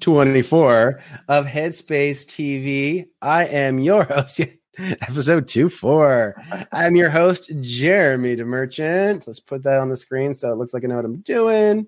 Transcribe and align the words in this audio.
24 0.00 1.00
of 1.28 1.46
Headspace 1.46 2.26
TV. 2.26 3.06
I 3.22 3.46
am 3.46 3.78
your 3.78 4.04
host, 4.04 4.40
episode 4.78 5.48
24. 5.48 6.42
I'm 6.72 6.96
your 6.96 7.10
host, 7.10 7.50
Jeremy 7.60 8.36
DeMerchant. 8.36 9.26
Let's 9.26 9.40
put 9.40 9.62
that 9.64 9.80
on 9.80 9.88
the 9.88 9.96
screen 9.96 10.34
so 10.34 10.52
it 10.52 10.56
looks 10.56 10.74
like 10.74 10.84
I 10.84 10.88
know 10.88 10.96
what 10.96 11.04
I'm 11.04 11.20
doing. 11.20 11.86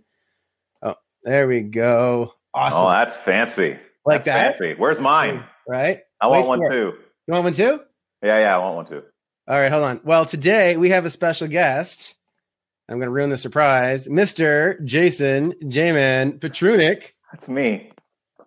Oh, 0.82 0.94
there 1.22 1.46
we 1.46 1.60
go. 1.60 2.34
Awesome. 2.54 2.80
Oh, 2.80 2.90
that's 2.90 3.16
fancy. 3.16 3.78
Like 4.04 4.24
that's 4.24 4.24
that? 4.24 4.58
Fancy. 4.58 4.74
Where's 4.78 5.00
mine? 5.00 5.44
Right? 5.66 6.00
I 6.20 6.26
want 6.26 6.48
Wait 6.48 6.60
one 6.60 6.70
too. 6.70 6.92
You 7.26 7.32
want 7.32 7.44
one 7.44 7.54
too? 7.54 7.80
Yeah, 8.22 8.38
yeah, 8.38 8.56
I 8.56 8.58
want 8.58 8.76
one 8.76 8.86
too. 8.86 9.02
All 9.46 9.60
right, 9.60 9.70
hold 9.70 9.84
on. 9.84 10.00
Well, 10.04 10.26
today 10.26 10.76
we 10.76 10.90
have 10.90 11.04
a 11.04 11.10
special 11.10 11.48
guest. 11.48 12.14
I'm 12.88 12.96
going 12.96 13.06
to 13.06 13.12
ruin 13.12 13.30
the 13.30 13.36
surprise. 13.36 14.08
Mr. 14.08 14.82
Jason 14.84 15.54
J-Man 15.68 16.38
Petrunik. 16.38 17.12
That's 17.32 17.48
me. 17.48 17.92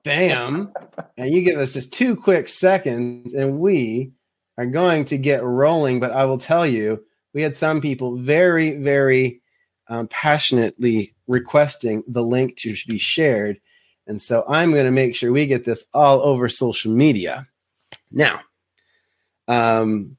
Bam. 0.04 0.74
and 1.18 1.32
you 1.32 1.42
give 1.44 1.60
us 1.60 1.74
just 1.74 1.94
two 1.94 2.16
quick 2.16 2.48
seconds 2.48 3.34
and 3.34 3.60
we 3.60 4.12
are 4.58 4.66
going 4.66 5.06
to 5.06 5.18
get 5.18 5.44
rolling. 5.44 6.00
But 6.00 6.12
I 6.12 6.26
will 6.26 6.38
tell 6.38 6.66
you, 6.66 7.04
we 7.34 7.42
had 7.42 7.56
some 7.56 7.82
people 7.82 8.18
very, 8.18 8.78
very 8.78 9.42
um, 9.88 10.08
passionately 10.08 11.14
requesting 11.28 12.04
the 12.08 12.24
link 12.24 12.58
to 12.58 12.76
be 12.88 12.98
shared. 12.98 13.60
And 14.08 14.22
so 14.22 14.44
I'm 14.48 14.72
going 14.72 14.86
to 14.86 14.92
make 14.92 15.16
sure 15.16 15.32
we 15.32 15.46
get 15.46 15.66
this 15.66 15.86
all 15.94 16.22
over 16.22 16.50
social 16.50 16.92
media. 16.92 17.46
Now, 18.12 18.42
um, 19.48 20.18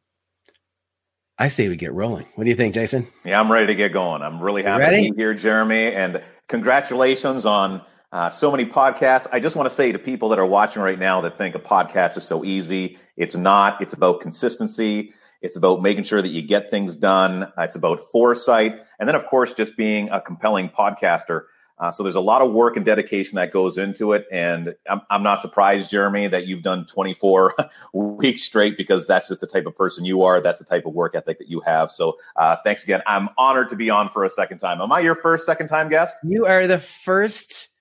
I 1.38 1.48
say 1.48 1.68
we 1.68 1.76
get 1.76 1.92
rolling. 1.92 2.26
What 2.34 2.44
do 2.44 2.50
you 2.50 2.56
think, 2.56 2.74
Jason? 2.74 3.08
Yeah, 3.24 3.40
I'm 3.40 3.50
ready 3.50 3.66
to 3.66 3.74
get 3.74 3.92
going. 3.92 4.22
I'm 4.22 4.40
really 4.40 4.62
happy 4.62 5.08
to 5.08 5.12
be 5.12 5.16
here, 5.16 5.34
Jeremy, 5.34 5.92
and 5.92 6.22
congratulations 6.48 7.44
on 7.46 7.82
uh, 8.12 8.28
so 8.28 8.50
many 8.50 8.66
podcasts. 8.66 9.26
I 9.32 9.40
just 9.40 9.56
want 9.56 9.68
to 9.68 9.74
say 9.74 9.90
to 9.90 9.98
people 9.98 10.28
that 10.28 10.38
are 10.38 10.46
watching 10.46 10.82
right 10.82 10.98
now 10.98 11.22
that 11.22 11.38
think 11.38 11.54
a 11.54 11.58
podcast 11.58 12.18
is 12.18 12.24
so 12.24 12.44
easy, 12.44 12.98
it's 13.16 13.36
not. 13.36 13.80
It's 13.80 13.94
about 13.94 14.20
consistency. 14.20 15.14
It's 15.40 15.56
about 15.56 15.82
making 15.82 16.04
sure 16.04 16.22
that 16.22 16.28
you 16.28 16.42
get 16.42 16.70
things 16.70 16.94
done. 16.94 17.50
It's 17.58 17.74
about 17.74 18.12
foresight, 18.12 18.78
and 19.00 19.08
then 19.08 19.16
of 19.16 19.26
course 19.26 19.54
just 19.54 19.76
being 19.76 20.10
a 20.10 20.20
compelling 20.20 20.68
podcaster. 20.68 21.44
Uh, 21.78 21.90
so 21.90 22.04
there's 22.04 22.14
a 22.14 22.20
lot 22.20 22.42
of 22.42 22.52
work 22.52 22.76
and 22.76 22.86
dedication 22.86 23.36
that 23.36 23.50
goes 23.50 23.76
into 23.76 24.12
it, 24.12 24.26
and 24.30 24.74
I'm, 24.88 25.00
I'm 25.10 25.22
not 25.24 25.40
surprised, 25.40 25.90
Jeremy, 25.90 26.28
that 26.28 26.46
you've 26.46 26.62
done 26.62 26.86
24 26.86 27.56
weeks 27.92 28.44
straight 28.44 28.76
because 28.76 29.06
that's 29.06 29.28
just 29.28 29.40
the 29.40 29.48
type 29.48 29.66
of 29.66 29.74
person 29.74 30.04
you 30.04 30.22
are. 30.22 30.40
That's 30.40 30.60
the 30.60 30.64
type 30.64 30.86
of 30.86 30.92
work 30.92 31.16
ethic 31.16 31.38
that 31.38 31.48
you 31.48 31.60
have. 31.60 31.90
So 31.90 32.18
uh, 32.36 32.56
thanks 32.62 32.84
again. 32.84 33.00
I'm 33.06 33.30
honored 33.36 33.70
to 33.70 33.76
be 33.76 33.90
on 33.90 34.10
for 34.10 34.24
a 34.24 34.30
second 34.30 34.58
time. 34.58 34.80
Am 34.80 34.92
I 34.92 35.00
your 35.00 35.16
first 35.16 35.44
second 35.44 35.68
time 35.68 35.88
guest? 35.88 36.14
You 36.22 36.46
are 36.46 36.68
the 36.68 36.78
first 36.78 37.71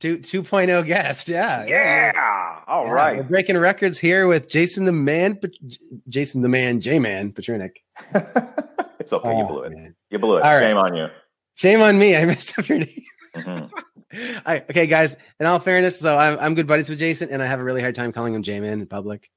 two, 0.00 0.18
2.0 0.18 0.86
guest. 0.86 1.28
Yeah. 1.28 1.64
Yeah. 1.66 2.60
All 2.66 2.86
Yeah, 2.86 2.90
right. 2.92 3.16
We're 3.18 3.22
breaking 3.24 3.58
records 3.58 3.98
here 3.98 4.26
with 4.26 4.48
Jason 4.48 4.84
the 4.84 4.92
Man, 4.92 5.38
Jason 6.08 6.42
the 6.42 6.48
Man, 6.48 6.80
J 6.80 6.98
Man 6.98 7.32
Petrunik. 7.32 7.72
it's 9.00 9.12
okay. 9.12 9.28
you 9.36 9.44
Oh, 9.44 9.46
blew 9.46 9.62
it. 9.62 9.72
man. 9.72 9.94
You 10.10 10.18
blew 10.18 10.36
it. 10.38 10.42
All 10.42 10.52
right. 10.52 10.60
Shame 10.60 10.76
on 10.76 10.94
you. 10.96 11.06
Shame 11.54 11.80
on 11.82 11.98
me. 11.98 12.16
I 12.16 12.24
messed 12.24 12.58
up 12.58 12.68
your 12.68 12.78
name. 12.80 13.02
Mhm. 13.36 13.70
I, 14.46 14.58
okay, 14.70 14.86
guys. 14.86 15.16
In 15.40 15.46
all 15.46 15.58
fairness, 15.58 15.98
so 15.98 16.16
I'm, 16.16 16.38
I'm 16.38 16.54
good 16.54 16.66
buddies 16.68 16.88
with 16.88 16.98
Jason, 17.00 17.30
and 17.30 17.42
I 17.42 17.46
have 17.46 17.58
a 17.60 17.64
really 17.64 17.80
hard 17.80 17.94
time 17.96 18.12
calling 18.12 18.32
him 18.34 18.42
J 18.42 18.60
Man 18.60 18.80
in 18.80 18.86
public. 18.86 19.28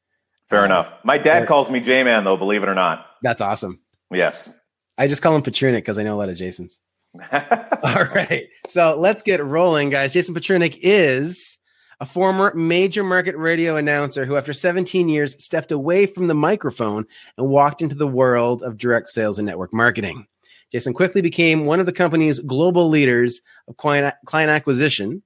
Fair 0.49 0.61
Uh, 0.61 0.65
enough. 0.65 0.91
My 1.03 1.17
dad 1.17 1.47
calls 1.47 1.69
me 1.69 1.79
J 1.79 2.03
Man, 2.03 2.23
though, 2.23 2.37
believe 2.37 2.63
it 2.63 2.69
or 2.69 2.75
not. 2.75 3.05
That's 3.23 3.41
awesome. 3.41 3.79
Yes. 4.11 4.53
I 4.97 5.07
just 5.07 5.21
call 5.21 5.35
him 5.35 5.41
Petrunik 5.43 5.73
because 5.77 5.97
I 5.97 6.03
know 6.03 6.15
a 6.15 6.19
lot 6.19 6.29
of 6.29 6.35
Jasons. 6.37 6.79
All 7.83 8.05
right. 8.05 8.47
So 8.69 8.95
let's 8.97 9.21
get 9.21 9.43
rolling, 9.43 9.89
guys. 9.89 10.13
Jason 10.13 10.35
Petrunik 10.35 10.79
is 10.81 11.57
a 11.99 12.05
former 12.05 12.53
major 12.53 13.03
market 13.03 13.35
radio 13.37 13.75
announcer 13.75 14.25
who, 14.25 14.35
after 14.35 14.53
17 14.53 15.09
years, 15.09 15.41
stepped 15.43 15.71
away 15.71 16.05
from 16.05 16.27
the 16.27 16.35
microphone 16.35 17.05
and 17.37 17.49
walked 17.49 17.81
into 17.81 17.95
the 17.95 18.07
world 18.07 18.61
of 18.61 18.77
direct 18.77 19.09
sales 19.09 19.39
and 19.39 19.45
network 19.45 19.73
marketing. 19.73 20.27
Jason 20.71 20.93
quickly 20.93 21.21
became 21.21 21.65
one 21.65 21.79
of 21.79 21.85
the 21.85 21.93
company's 21.93 22.39
global 22.39 22.89
leaders 22.89 23.41
of 23.67 23.77
client, 23.77 24.13
client 24.25 24.51
acquisition 24.51 25.23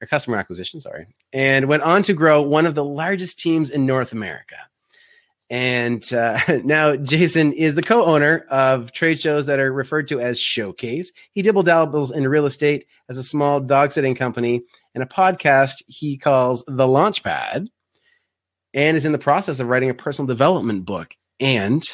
or 0.00 0.06
customer 0.06 0.36
acquisition, 0.36 0.80
sorry, 0.80 1.06
and 1.32 1.68
went 1.68 1.82
on 1.82 2.02
to 2.02 2.14
grow 2.14 2.42
one 2.42 2.66
of 2.66 2.74
the 2.74 2.84
largest 2.84 3.38
teams 3.38 3.70
in 3.70 3.86
North 3.86 4.12
America. 4.12 4.56
And 5.52 6.10
uh, 6.14 6.40
now 6.64 6.96
Jason 6.96 7.52
is 7.52 7.74
the 7.74 7.82
co-owner 7.82 8.46
of 8.48 8.90
trade 8.90 9.20
shows 9.20 9.44
that 9.46 9.60
are 9.60 9.70
referred 9.70 10.08
to 10.08 10.18
as 10.18 10.40
Showcase. 10.40 11.12
He 11.32 11.42
dibble 11.42 11.62
dabbles 11.62 12.10
in 12.10 12.26
real 12.26 12.46
estate 12.46 12.86
as 13.10 13.18
a 13.18 13.22
small 13.22 13.60
dog 13.60 13.92
sitting 13.92 14.14
company 14.14 14.62
and 14.94 15.04
a 15.04 15.06
podcast 15.06 15.82
he 15.88 16.16
calls 16.16 16.64
The 16.66 16.86
Launchpad, 16.86 17.68
and 18.72 18.96
is 18.96 19.04
in 19.04 19.12
the 19.12 19.18
process 19.18 19.60
of 19.60 19.68
writing 19.68 19.90
a 19.90 19.94
personal 19.94 20.26
development 20.26 20.86
book. 20.86 21.14
And 21.38 21.84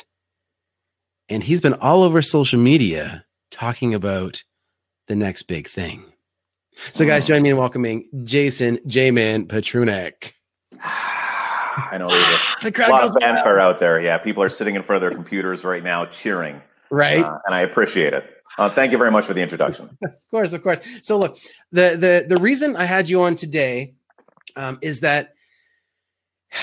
and 1.28 1.42
he's 1.42 1.60
been 1.60 1.75
all 1.75 2.04
over 2.04 2.22
social 2.22 2.60
media 2.60 3.25
talking 3.50 3.92
about 3.92 4.44
the 5.08 5.16
next 5.16 5.42
big 5.42 5.69
thing. 5.69 6.04
So, 6.92 7.04
guys, 7.04 7.26
join 7.26 7.42
me 7.42 7.50
in 7.50 7.56
welcoming 7.56 8.08
Jason 8.22 8.78
J-Man 8.86 9.46
Petrunik. 9.46 10.34
I 11.93 11.99
know 11.99 12.09
there's 12.09 12.27
a 12.27 12.39
The 12.65 12.72
crowd 12.72 12.91
lot 12.91 13.03
goes 13.03 13.11
of 13.12 13.22
fanfare 13.22 13.61
out 13.61 13.81
there. 13.81 14.00
Yeah, 14.00 14.19
people 14.19 14.43
are 14.43 14.49
sitting 14.49 14.75
in 14.75 14.83
front 14.83 15.03
of 15.03 15.09
their 15.09 15.16
computers 15.16 15.65
right 15.65 15.83
now 15.83 16.06
cheering, 16.06 16.61
right. 16.91 17.25
uh, 17.25 17.39
and 17.47 17.55
I 17.55 17.61
appreciate 17.61 18.12
it. 18.12 18.25
Uh, 18.59 18.75
thank 18.75 18.91
you 18.91 18.99
very 18.99 19.12
much 19.12 19.25
for 19.25 19.34
the 19.34 19.41
introduction. 19.41 19.97
of 20.05 20.31
course, 20.31 20.53
of 20.53 20.62
course. 20.62 20.81
So 21.03 21.19
look, 21.19 21.38
the 21.71 21.97
the 21.97 22.27
the 22.28 22.41
reason 22.41 22.77
I 22.77 22.84
had 22.84 23.09
you 23.09 23.22
on 23.22 23.37
today 23.37 23.94
um, 24.56 24.78
is 24.83 25.00
that 25.00 25.34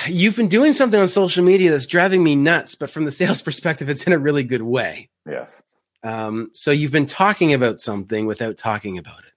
you've 0.08 0.36
been 0.36 0.50
doing 0.50 0.74
something 0.74 1.00
on 1.00 1.08
social 1.08 1.44
media 1.44 1.72
that's 1.72 1.88
driving 1.88 2.24
me 2.24 2.36
nuts, 2.36 2.76
but 2.76 2.90
from 2.90 3.06
the 3.06 3.12
sales 3.12 3.42
perspective, 3.44 3.90
it's 3.90 4.04
in 4.04 4.14
a 4.14 4.20
really 4.20 4.44
good 4.44 4.62
way. 4.62 5.10
Yes. 5.30 5.62
Um, 6.04 6.52
so 6.54 6.72
you've 6.72 6.92
been 6.92 7.08
talking 7.08 7.54
about 7.54 7.80
something 7.80 8.28
without 8.28 8.58
talking 8.58 9.00
about 9.00 9.20
it, 9.20 9.34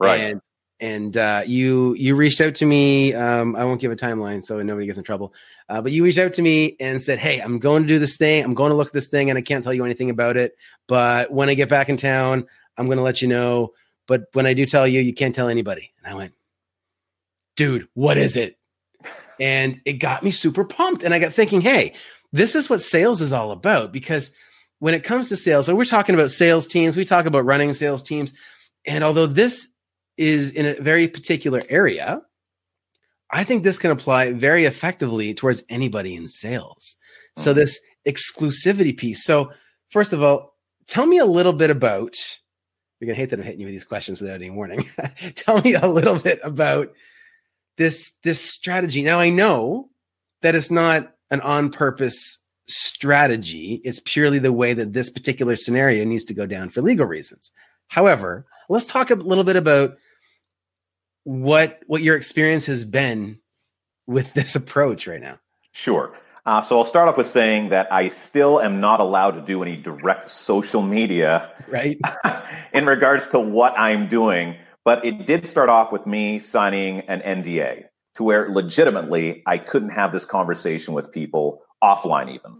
Right. 0.00 0.20
And 0.20 0.40
and 0.78 1.16
uh, 1.16 1.42
you 1.46 1.94
you 1.94 2.14
reached 2.16 2.40
out 2.40 2.56
to 2.56 2.66
me. 2.66 3.14
Um, 3.14 3.56
I 3.56 3.64
won't 3.64 3.80
give 3.80 3.92
a 3.92 3.96
timeline 3.96 4.44
so 4.44 4.60
nobody 4.60 4.86
gets 4.86 4.98
in 4.98 5.04
trouble. 5.04 5.32
Uh, 5.68 5.80
but 5.80 5.92
you 5.92 6.04
reached 6.04 6.18
out 6.18 6.34
to 6.34 6.42
me 6.42 6.76
and 6.80 7.00
said, 7.00 7.18
"Hey, 7.18 7.40
I'm 7.40 7.58
going 7.58 7.82
to 7.82 7.88
do 7.88 7.98
this 7.98 8.16
thing. 8.16 8.44
I'm 8.44 8.54
going 8.54 8.70
to 8.70 8.76
look 8.76 8.88
at 8.88 8.92
this 8.92 9.08
thing, 9.08 9.30
and 9.30 9.38
I 9.38 9.42
can't 9.42 9.64
tell 9.64 9.72
you 9.72 9.84
anything 9.84 10.10
about 10.10 10.36
it. 10.36 10.56
But 10.86 11.32
when 11.32 11.48
I 11.48 11.54
get 11.54 11.68
back 11.68 11.88
in 11.88 11.96
town, 11.96 12.46
I'm 12.76 12.86
going 12.86 12.98
to 12.98 13.04
let 13.04 13.22
you 13.22 13.28
know. 13.28 13.72
But 14.06 14.24
when 14.34 14.46
I 14.46 14.54
do 14.54 14.66
tell 14.66 14.86
you, 14.86 15.00
you 15.00 15.14
can't 15.14 15.34
tell 15.34 15.48
anybody." 15.48 15.92
And 16.02 16.12
I 16.12 16.16
went, 16.16 16.34
"Dude, 17.56 17.88
what 17.94 18.18
is 18.18 18.36
it?" 18.36 18.58
And 19.40 19.80
it 19.84 19.94
got 19.94 20.22
me 20.22 20.30
super 20.30 20.64
pumped. 20.64 21.02
And 21.02 21.14
I 21.14 21.18
got 21.18 21.32
thinking, 21.32 21.62
"Hey, 21.62 21.94
this 22.32 22.54
is 22.54 22.68
what 22.68 22.82
sales 22.82 23.22
is 23.22 23.32
all 23.32 23.50
about." 23.50 23.92
Because 23.92 24.30
when 24.78 24.92
it 24.92 25.04
comes 25.04 25.30
to 25.30 25.36
sales, 25.36 25.64
so 25.66 25.74
we're 25.74 25.86
talking 25.86 26.14
about 26.14 26.30
sales 26.30 26.66
teams, 26.66 26.98
we 26.98 27.06
talk 27.06 27.24
about 27.24 27.46
running 27.46 27.72
sales 27.72 28.02
teams, 28.02 28.34
and 28.84 29.02
although 29.02 29.26
this 29.26 29.68
is 30.16 30.50
in 30.50 30.66
a 30.66 30.80
very 30.80 31.08
particular 31.08 31.62
area, 31.68 32.22
I 33.30 33.44
think 33.44 33.62
this 33.62 33.78
can 33.78 33.90
apply 33.90 34.32
very 34.32 34.64
effectively 34.64 35.34
towards 35.34 35.62
anybody 35.68 36.14
in 36.14 36.28
sales. 36.28 36.96
So 37.38 37.52
Mhm. 37.52 37.56
this 37.56 37.80
exclusivity 38.06 38.96
piece. 38.96 39.24
So 39.24 39.50
first 39.90 40.12
of 40.12 40.22
all, 40.22 40.54
tell 40.86 41.06
me 41.06 41.18
a 41.18 41.26
little 41.26 41.52
bit 41.52 41.70
about. 41.70 42.14
You're 43.00 43.06
gonna 43.08 43.16
hate 43.16 43.30
that 43.30 43.38
I'm 43.40 43.44
hitting 43.44 43.60
you 43.60 43.66
with 43.66 43.74
these 43.74 43.84
questions 43.84 44.20
without 44.20 44.36
any 44.36 44.50
warning. 44.50 44.88
tell 45.34 45.60
me 45.60 45.74
a 45.74 45.86
little 45.86 46.18
bit 46.18 46.38
about 46.42 46.92
this 47.76 48.12
this 48.22 48.40
strategy. 48.40 49.02
Now 49.02 49.18
I 49.20 49.28
know 49.28 49.90
that 50.42 50.54
it's 50.54 50.70
not 50.70 51.12
an 51.30 51.40
on 51.42 51.70
purpose 51.70 52.38
strategy. 52.68 53.80
It's 53.84 54.00
purely 54.04 54.38
the 54.38 54.52
way 54.52 54.72
that 54.72 54.92
this 54.92 55.10
particular 55.10 55.56
scenario 55.56 56.04
needs 56.04 56.24
to 56.24 56.34
go 56.34 56.46
down 56.46 56.70
for 56.70 56.80
legal 56.80 57.06
reasons. 57.06 57.50
However, 57.88 58.46
let's 58.68 58.86
talk 58.86 59.10
a 59.10 59.14
little 59.16 59.44
bit 59.44 59.56
about 59.56 59.96
what 61.26 61.80
what 61.88 62.02
your 62.02 62.16
experience 62.16 62.66
has 62.66 62.84
been 62.84 63.40
with 64.06 64.32
this 64.34 64.54
approach 64.54 65.08
right 65.08 65.20
now. 65.20 65.40
Sure. 65.72 66.16
Uh, 66.46 66.60
so 66.60 66.78
I'll 66.78 66.84
start 66.84 67.08
off 67.08 67.16
with 67.16 67.26
saying 67.26 67.70
that 67.70 67.92
I 67.92 68.10
still 68.10 68.60
am 68.60 68.80
not 68.80 69.00
allowed 69.00 69.32
to 69.32 69.40
do 69.40 69.64
any 69.64 69.76
direct 69.76 70.30
social 70.30 70.80
media 70.80 71.50
Right? 71.68 71.98
in 72.72 72.86
regards 72.86 73.26
to 73.28 73.40
what 73.40 73.76
I'm 73.76 74.06
doing, 74.06 74.54
but 74.84 75.04
it 75.04 75.26
did 75.26 75.44
start 75.44 75.68
off 75.68 75.90
with 75.90 76.06
me 76.06 76.38
signing 76.38 77.00
an 77.08 77.20
NDA. 77.22 77.86
to 78.14 78.22
where 78.22 78.48
legitimately 78.48 79.42
I 79.46 79.58
couldn't 79.58 79.90
have 79.90 80.12
this 80.12 80.24
conversation 80.24 80.94
with 80.94 81.10
people 81.10 81.62
offline 81.82 82.28
even. 82.28 82.52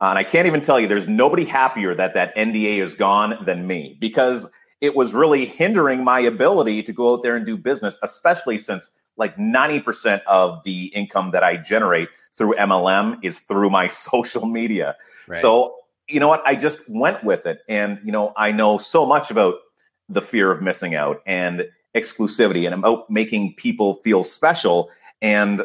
Uh, 0.00 0.06
and 0.06 0.18
I 0.18 0.24
can't 0.24 0.46
even 0.46 0.62
tell 0.62 0.80
you, 0.80 0.88
there's 0.88 1.06
nobody 1.06 1.44
happier 1.44 1.94
that 1.94 2.14
that 2.14 2.34
NDA 2.34 2.78
is 2.78 2.94
gone 2.94 3.44
than 3.44 3.66
me 3.66 3.98
because 4.00 4.50
it 4.80 4.94
was 4.94 5.14
really 5.14 5.46
hindering 5.46 6.04
my 6.04 6.20
ability 6.20 6.82
to 6.82 6.92
go 6.92 7.14
out 7.14 7.22
there 7.22 7.36
and 7.36 7.46
do 7.46 7.56
business, 7.56 7.98
especially 8.02 8.58
since 8.58 8.90
like 9.16 9.36
90% 9.36 10.22
of 10.26 10.62
the 10.64 10.86
income 10.86 11.30
that 11.30 11.42
I 11.42 11.56
generate 11.56 12.08
through 12.34 12.54
MLM 12.56 13.18
is 13.22 13.38
through 13.40 13.70
my 13.70 13.86
social 13.86 14.46
media. 14.46 14.96
Right. 15.26 15.40
So, 15.40 15.76
you 16.08 16.20
know 16.20 16.28
what? 16.28 16.42
I 16.46 16.54
just 16.54 16.78
went 16.88 17.24
with 17.24 17.46
it. 17.46 17.60
And, 17.68 17.98
you 18.04 18.12
know, 18.12 18.32
I 18.36 18.52
know 18.52 18.78
so 18.78 19.06
much 19.06 19.30
about 19.30 19.54
the 20.08 20.22
fear 20.22 20.52
of 20.52 20.62
missing 20.62 20.94
out 20.94 21.20
and 21.26 21.64
exclusivity 21.94 22.64
and 22.66 22.74
about 22.74 23.10
making 23.10 23.54
people 23.54 23.94
feel 23.94 24.22
special. 24.22 24.90
And 25.20 25.62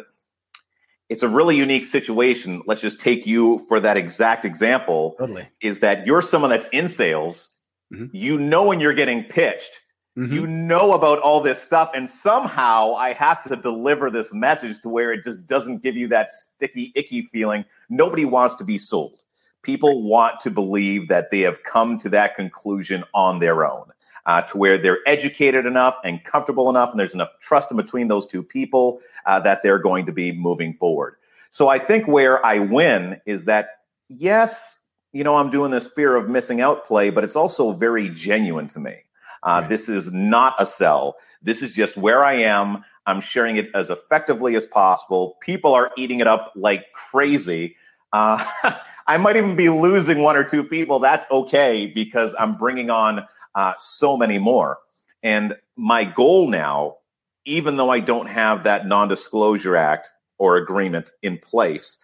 it's 1.08 1.22
a 1.22 1.28
really 1.28 1.54
unique 1.54 1.86
situation. 1.86 2.62
Let's 2.66 2.80
just 2.80 2.98
take 2.98 3.26
you 3.26 3.64
for 3.68 3.78
that 3.78 3.96
exact 3.96 4.44
example. 4.44 5.14
Totally. 5.18 5.46
Is 5.60 5.80
that 5.80 6.06
you're 6.06 6.22
someone 6.22 6.50
that's 6.50 6.66
in 6.68 6.88
sales, 6.88 7.50
mm-hmm. 7.92 8.06
you 8.16 8.38
know 8.38 8.64
when 8.64 8.80
you're 8.80 8.94
getting 8.94 9.24
pitched, 9.24 9.80
mm-hmm. 10.18 10.32
you 10.32 10.46
know 10.46 10.92
about 10.92 11.18
all 11.18 11.40
this 11.40 11.60
stuff, 11.60 11.90
and 11.94 12.08
somehow 12.08 12.94
I 12.94 13.12
have 13.12 13.44
to 13.44 13.56
deliver 13.56 14.10
this 14.10 14.32
message 14.32 14.80
to 14.82 14.88
where 14.88 15.12
it 15.12 15.24
just 15.24 15.46
doesn't 15.46 15.82
give 15.82 15.96
you 15.96 16.08
that 16.08 16.30
sticky, 16.30 16.92
icky 16.94 17.22
feeling. 17.32 17.64
Nobody 17.88 18.24
wants 18.24 18.54
to 18.56 18.64
be 18.64 18.78
sold. 18.78 19.22
People 19.62 20.02
want 20.02 20.40
to 20.40 20.50
believe 20.50 21.08
that 21.08 21.30
they 21.30 21.40
have 21.40 21.62
come 21.62 21.98
to 22.00 22.08
that 22.08 22.34
conclusion 22.34 23.04
on 23.14 23.38
their 23.38 23.64
own 23.64 23.86
uh, 24.26 24.42
to 24.42 24.58
where 24.58 24.78
they're 24.78 24.98
educated 25.06 25.66
enough 25.66 25.96
and 26.04 26.22
comfortable 26.24 26.70
enough, 26.70 26.90
and 26.90 27.00
there's 27.00 27.14
enough 27.14 27.30
trust 27.40 27.70
in 27.70 27.76
between 27.76 28.08
those 28.08 28.26
two 28.26 28.42
people 28.42 29.00
uh, 29.26 29.40
that 29.40 29.62
they're 29.62 29.78
going 29.78 30.06
to 30.06 30.12
be 30.12 30.32
moving 30.32 30.74
forward. 30.74 31.16
So 31.50 31.68
I 31.68 31.78
think 31.78 32.06
where 32.06 32.44
I 32.44 32.58
win 32.58 33.20
is 33.26 33.44
that, 33.44 33.68
yes, 34.08 34.78
you 35.12 35.24
know, 35.24 35.36
I'm 35.36 35.50
doing 35.50 35.70
this 35.70 35.86
fear 35.86 36.16
of 36.16 36.28
missing 36.28 36.60
out 36.60 36.86
play, 36.86 37.10
but 37.10 37.24
it's 37.24 37.36
also 37.36 37.72
very 37.72 38.08
genuine 38.08 38.68
to 38.68 38.80
me. 38.80 38.96
Uh, 39.42 39.60
right. 39.60 39.68
This 39.68 39.88
is 39.88 40.12
not 40.12 40.54
a 40.58 40.66
sell. 40.66 41.16
This 41.42 41.62
is 41.62 41.74
just 41.74 41.96
where 41.96 42.24
I 42.24 42.34
am. 42.42 42.84
I'm 43.06 43.20
sharing 43.20 43.56
it 43.56 43.68
as 43.74 43.90
effectively 43.90 44.54
as 44.54 44.66
possible. 44.66 45.36
People 45.40 45.74
are 45.74 45.90
eating 45.96 46.20
it 46.20 46.26
up 46.26 46.52
like 46.54 46.92
crazy. 46.92 47.76
Uh, 48.12 48.44
I 49.06 49.16
might 49.16 49.36
even 49.36 49.56
be 49.56 49.68
losing 49.68 50.20
one 50.20 50.36
or 50.36 50.44
two 50.44 50.62
people. 50.62 51.00
That's 51.00 51.28
okay 51.30 51.86
because 51.86 52.34
I'm 52.38 52.56
bringing 52.56 52.90
on 52.90 53.26
uh, 53.54 53.74
so 53.76 54.16
many 54.16 54.38
more. 54.38 54.78
And 55.22 55.56
my 55.76 56.04
goal 56.04 56.48
now, 56.48 56.96
even 57.44 57.76
though 57.76 57.90
I 57.90 58.00
don't 58.00 58.28
have 58.28 58.64
that 58.64 58.86
non 58.86 59.08
disclosure 59.08 59.76
act 59.76 60.10
or 60.38 60.56
agreement 60.56 61.10
in 61.22 61.38
place, 61.38 61.98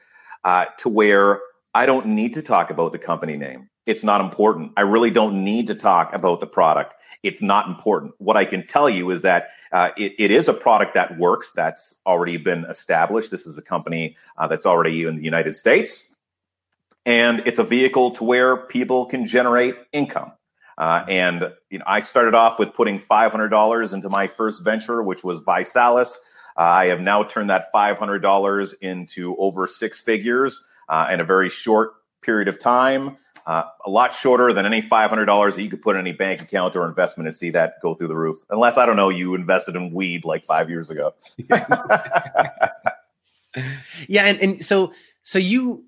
uh, 0.44 0.66
to 0.78 0.88
where 0.88 1.40
I 1.74 1.86
don't 1.86 2.06
need 2.06 2.34
to 2.34 2.42
talk 2.42 2.70
about 2.70 2.92
the 2.92 2.98
company 2.98 3.36
name. 3.36 3.68
It's 3.86 4.04
not 4.04 4.20
important. 4.20 4.72
I 4.76 4.82
really 4.82 5.10
don't 5.10 5.44
need 5.44 5.66
to 5.68 5.74
talk 5.74 6.12
about 6.12 6.40
the 6.40 6.46
product. 6.46 6.94
It's 7.22 7.42
not 7.42 7.68
important. 7.68 8.14
What 8.18 8.36
I 8.36 8.44
can 8.44 8.66
tell 8.66 8.88
you 8.88 9.10
is 9.10 9.22
that 9.22 9.48
uh, 9.72 9.90
it, 9.96 10.12
it 10.18 10.30
is 10.30 10.48
a 10.48 10.54
product 10.54 10.94
that 10.94 11.18
works, 11.18 11.52
that's 11.54 11.96
already 12.06 12.36
been 12.36 12.64
established. 12.66 13.30
This 13.30 13.46
is 13.46 13.58
a 13.58 13.62
company 13.62 14.16
uh, 14.36 14.46
that's 14.46 14.66
already 14.66 15.04
in 15.04 15.16
the 15.16 15.24
United 15.24 15.56
States. 15.56 16.14
And 17.06 17.42
it's 17.46 17.58
a 17.58 17.64
vehicle 17.64 18.10
to 18.12 18.24
where 18.24 18.56
people 18.56 19.06
can 19.06 19.26
generate 19.26 19.76
income. 19.92 20.32
Uh, 20.76 21.04
and 21.08 21.52
you 21.70 21.78
know, 21.78 21.84
I 21.86 22.00
started 22.00 22.34
off 22.34 22.58
with 22.58 22.72
putting 22.72 23.00
$500 23.00 23.94
into 23.94 24.08
my 24.08 24.26
first 24.26 24.62
venture, 24.62 25.02
which 25.02 25.24
was 25.24 25.40
ViSalus. 25.40 26.16
Uh, 26.56 26.62
I 26.62 26.86
have 26.86 27.00
now 27.00 27.24
turned 27.24 27.50
that 27.50 27.72
$500 27.74 28.74
into 28.80 29.36
over 29.38 29.66
six 29.66 30.00
figures 30.00 30.62
uh, 30.88 31.08
in 31.10 31.20
a 31.20 31.24
very 31.24 31.48
short 31.48 31.92
period 32.22 32.48
of 32.48 32.58
time. 32.58 33.16
Uh, 33.46 33.64
a 33.86 33.90
lot 33.90 34.12
shorter 34.12 34.52
than 34.52 34.66
any 34.66 34.82
$500 34.82 35.54
that 35.54 35.62
you 35.62 35.70
could 35.70 35.80
put 35.80 35.96
in 35.96 36.00
any 36.00 36.12
bank 36.12 36.42
account 36.42 36.76
or 36.76 36.86
investment 36.86 37.26
and 37.26 37.34
see 37.34 37.48
that 37.48 37.80
go 37.80 37.94
through 37.94 38.08
the 38.08 38.16
roof. 38.16 38.44
Unless, 38.50 38.76
I 38.76 38.84
don't 38.84 38.96
know, 38.96 39.08
you 39.08 39.34
invested 39.34 39.74
in 39.74 39.90
weed 39.94 40.26
like 40.26 40.44
five 40.44 40.68
years 40.68 40.90
ago. 40.90 41.14
yeah. 44.06 44.24
And, 44.24 44.38
and 44.38 44.62
so, 44.62 44.92
so 45.22 45.38
you, 45.38 45.84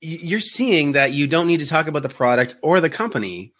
you're 0.00 0.40
seeing 0.40 0.92
that 0.92 1.12
you 1.12 1.28
don't 1.28 1.46
need 1.46 1.60
to 1.60 1.66
talk 1.66 1.86
about 1.86 2.02
the 2.02 2.08
product 2.08 2.56
or 2.62 2.80
the 2.80 2.90
company 2.90 3.52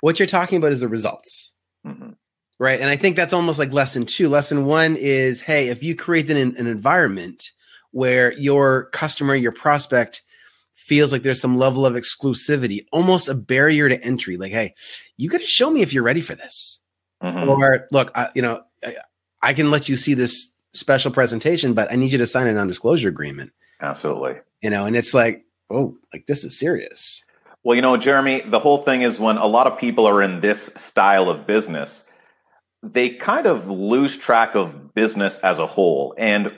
what 0.00 0.18
you're 0.18 0.26
talking 0.26 0.58
about 0.58 0.72
is 0.72 0.80
the 0.80 0.88
results. 0.88 1.54
Mm-hmm. 1.86 2.10
Right. 2.58 2.80
And 2.80 2.88
I 2.88 2.96
think 2.96 3.16
that's 3.16 3.32
almost 3.32 3.58
like 3.58 3.72
lesson 3.72 4.06
two. 4.06 4.28
Lesson 4.28 4.64
one 4.64 4.96
is 4.96 5.40
hey, 5.40 5.68
if 5.68 5.82
you 5.82 5.94
create 5.94 6.30
an, 6.30 6.36
an 6.36 6.66
environment 6.66 7.50
where 7.90 8.32
your 8.32 8.86
customer, 8.90 9.34
your 9.34 9.52
prospect 9.52 10.22
feels 10.86 11.10
like 11.12 11.22
there's 11.22 11.40
some 11.40 11.58
level 11.58 11.84
of 11.84 11.94
exclusivity, 11.94 12.86
almost 12.92 13.28
a 13.28 13.34
barrier 13.34 13.88
to 13.88 14.02
entry, 14.02 14.36
like, 14.36 14.52
hey, 14.52 14.74
you 15.16 15.28
got 15.28 15.40
to 15.40 15.46
show 15.46 15.68
me 15.68 15.82
if 15.82 15.92
you're 15.92 16.04
ready 16.04 16.20
for 16.20 16.34
this. 16.34 16.78
Mm-hmm. 17.22 17.48
Or 17.48 17.88
look, 17.90 18.12
I, 18.14 18.28
you 18.34 18.42
know, 18.42 18.62
I, 18.84 18.96
I 19.42 19.54
can 19.54 19.70
let 19.70 19.88
you 19.88 19.96
see 19.96 20.14
this 20.14 20.52
special 20.74 21.10
presentation, 21.10 21.74
but 21.74 21.90
I 21.90 21.96
need 21.96 22.12
you 22.12 22.18
to 22.18 22.26
sign 22.26 22.46
a 22.46 22.52
non-disclosure 22.52 23.08
agreement. 23.08 23.52
Absolutely. 23.80 24.36
You 24.62 24.70
know, 24.70 24.86
and 24.86 24.94
it's 24.96 25.12
like, 25.12 25.44
oh, 25.70 25.96
like 26.12 26.26
this 26.26 26.44
is 26.44 26.58
serious. 26.58 27.24
Well, 27.64 27.74
you 27.74 27.82
know, 27.82 27.96
Jeremy, 27.96 28.42
the 28.46 28.60
whole 28.60 28.78
thing 28.78 29.02
is 29.02 29.18
when 29.18 29.38
a 29.38 29.46
lot 29.46 29.66
of 29.66 29.78
people 29.78 30.06
are 30.06 30.22
in 30.22 30.40
this 30.40 30.70
style 30.76 31.28
of 31.28 31.48
business, 31.48 32.04
they 32.82 33.10
kind 33.10 33.46
of 33.46 33.68
lose 33.68 34.16
track 34.16 34.54
of 34.54 34.94
business 34.94 35.38
as 35.38 35.58
a 35.58 35.66
whole. 35.66 36.14
And 36.16 36.52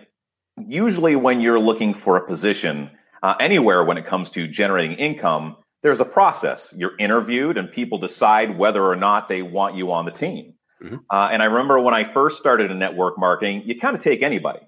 usually, 0.58 1.16
when 1.16 1.40
you're 1.40 1.58
looking 1.58 1.94
for 1.94 2.18
a 2.18 2.26
position 2.26 2.90
uh, 3.22 3.34
anywhere 3.40 3.84
when 3.84 3.98
it 3.98 4.06
comes 4.06 4.30
to 4.30 4.46
generating 4.46 4.96
income, 4.96 5.56
there's 5.82 6.00
a 6.00 6.04
process. 6.04 6.72
You're 6.76 6.96
interviewed, 6.98 7.56
and 7.56 7.70
people 7.70 7.98
decide 7.98 8.58
whether 8.58 8.84
or 8.84 8.96
not 8.96 9.28
they 9.28 9.42
want 9.42 9.76
you 9.76 9.92
on 9.92 10.04
the 10.04 10.10
team. 10.10 10.54
Mm-hmm. 10.82 10.96
Uh, 11.10 11.28
and 11.32 11.42
I 11.42 11.46
remember 11.46 11.78
when 11.80 11.94
I 11.94 12.12
first 12.12 12.38
started 12.38 12.70
in 12.70 12.78
network 12.78 13.18
marketing, 13.18 13.62
you 13.64 13.78
kind 13.80 13.96
of 13.96 14.02
take 14.02 14.22
anybody, 14.22 14.60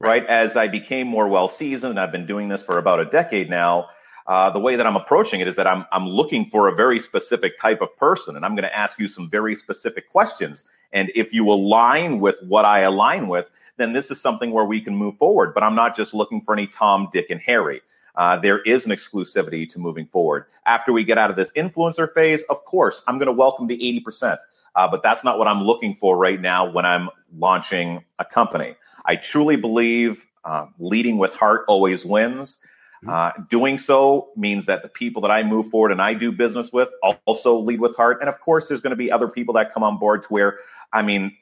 right? 0.00 0.22
right? 0.22 0.26
As 0.26 0.56
I 0.56 0.68
became 0.68 1.06
more 1.06 1.28
well 1.28 1.48
seasoned, 1.48 2.00
I've 2.00 2.12
been 2.12 2.26
doing 2.26 2.48
this 2.48 2.62
for 2.62 2.78
about 2.78 3.00
a 3.00 3.04
decade 3.04 3.50
now 3.50 3.88
uh, 4.26 4.50
the 4.50 4.58
way 4.58 4.76
that 4.76 4.86
I'm 4.86 4.96
approaching 4.96 5.40
it 5.40 5.48
is 5.48 5.56
that 5.56 5.66
I'm 5.66 5.84
I'm 5.92 6.08
looking 6.08 6.46
for 6.46 6.68
a 6.68 6.74
very 6.74 6.98
specific 6.98 7.58
type 7.58 7.82
of 7.82 7.94
person, 7.96 8.36
and 8.36 8.44
I'm 8.44 8.54
going 8.54 8.64
to 8.64 8.76
ask 8.76 8.98
you 8.98 9.08
some 9.08 9.28
very 9.28 9.54
specific 9.54 10.08
questions. 10.08 10.64
And 10.92 11.10
if 11.14 11.32
you 11.32 11.50
align 11.50 12.20
with 12.20 12.36
what 12.42 12.64
I 12.64 12.80
align 12.80 13.28
with, 13.28 13.50
then 13.76 13.92
this 13.92 14.10
is 14.10 14.20
something 14.20 14.52
where 14.52 14.64
we 14.64 14.80
can 14.80 14.96
move 14.96 15.18
forward. 15.18 15.52
But 15.52 15.62
I'm 15.62 15.74
not 15.74 15.96
just 15.96 16.14
looking 16.14 16.40
for 16.40 16.54
any 16.54 16.66
Tom, 16.66 17.08
Dick, 17.12 17.26
and 17.30 17.40
Harry. 17.40 17.82
Uh, 18.16 18.38
there 18.38 18.60
is 18.60 18.86
an 18.86 18.92
exclusivity 18.92 19.68
to 19.68 19.78
moving 19.78 20.06
forward. 20.06 20.46
After 20.66 20.92
we 20.92 21.04
get 21.04 21.18
out 21.18 21.30
of 21.30 21.36
this 21.36 21.50
influencer 21.52 22.12
phase, 22.14 22.42
of 22.44 22.64
course, 22.64 23.02
I'm 23.08 23.18
going 23.18 23.26
to 23.26 23.32
welcome 23.32 23.66
the 23.66 23.76
80%. 24.06 24.38
Uh, 24.76 24.88
but 24.88 25.02
that's 25.02 25.24
not 25.24 25.38
what 25.38 25.48
I'm 25.48 25.62
looking 25.62 25.96
for 25.96 26.16
right 26.16 26.40
now 26.40 26.70
when 26.70 26.84
I'm 26.84 27.08
launching 27.36 28.04
a 28.18 28.24
company. 28.24 28.76
I 29.04 29.16
truly 29.16 29.56
believe 29.56 30.26
uh, 30.44 30.66
leading 30.78 31.18
with 31.18 31.34
heart 31.34 31.64
always 31.68 32.04
wins. 32.04 32.58
Mm-hmm. 33.06 33.40
Uh, 33.40 33.44
doing 33.50 33.78
so 33.78 34.30
means 34.36 34.66
that 34.66 34.82
the 34.82 34.88
people 34.88 35.20
that 35.22 35.30
I 35.30 35.42
move 35.42 35.68
forward 35.68 35.92
and 35.92 36.00
I 36.00 36.14
do 36.14 36.32
business 36.32 36.72
with 36.72 36.90
also 37.26 37.58
lead 37.58 37.80
with 37.80 37.94
heart. 37.96 38.18
And 38.20 38.28
of 38.28 38.40
course, 38.40 38.68
there's 38.68 38.80
going 38.80 38.92
to 38.92 38.96
be 38.96 39.12
other 39.12 39.28
people 39.28 39.54
that 39.54 39.74
come 39.74 39.82
on 39.82 39.98
board 39.98 40.22
to 40.24 40.28
where, 40.30 40.58
I 40.92 41.02
mean, 41.02 41.36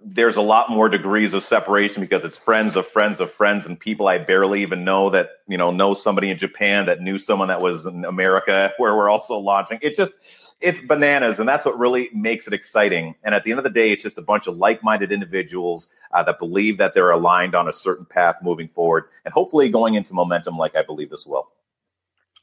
there's 0.00 0.36
a 0.36 0.40
lot 0.40 0.70
more 0.70 0.88
degrees 0.88 1.34
of 1.34 1.42
separation 1.42 2.00
because 2.00 2.24
it's 2.24 2.38
friends 2.38 2.76
of 2.76 2.86
friends 2.86 3.18
of 3.18 3.30
friends 3.30 3.66
and 3.66 3.78
people 3.78 4.06
I 4.06 4.18
barely 4.18 4.62
even 4.62 4.84
know 4.84 5.10
that, 5.10 5.30
you 5.48 5.58
know, 5.58 5.72
know 5.72 5.92
somebody 5.94 6.30
in 6.30 6.38
Japan 6.38 6.86
that 6.86 7.00
knew 7.00 7.18
someone 7.18 7.48
that 7.48 7.60
was 7.60 7.84
in 7.84 8.04
America 8.04 8.72
where 8.78 8.96
we're 8.96 9.10
also 9.10 9.36
launching. 9.38 9.78
It's 9.82 9.96
just, 9.96 10.12
it's 10.60 10.80
bananas, 10.80 11.38
and 11.38 11.48
that's 11.48 11.64
what 11.64 11.78
really 11.78 12.08
makes 12.12 12.46
it 12.46 12.52
exciting. 12.52 13.14
And 13.22 13.34
at 13.34 13.44
the 13.44 13.52
end 13.52 13.58
of 13.58 13.64
the 13.64 13.70
day, 13.70 13.92
it's 13.92 14.02
just 14.02 14.18
a 14.18 14.22
bunch 14.22 14.48
of 14.48 14.56
like-minded 14.56 15.12
individuals 15.12 15.88
uh, 16.12 16.24
that 16.24 16.40
believe 16.40 16.78
that 16.78 16.94
they're 16.94 17.12
aligned 17.12 17.54
on 17.54 17.68
a 17.68 17.72
certain 17.72 18.04
path 18.04 18.36
moving 18.42 18.68
forward, 18.68 19.04
and 19.24 19.32
hopefully 19.32 19.68
going 19.68 19.94
into 19.94 20.14
momentum, 20.14 20.58
like 20.58 20.74
I 20.74 20.82
believe 20.82 21.10
this 21.10 21.26
will. 21.26 21.48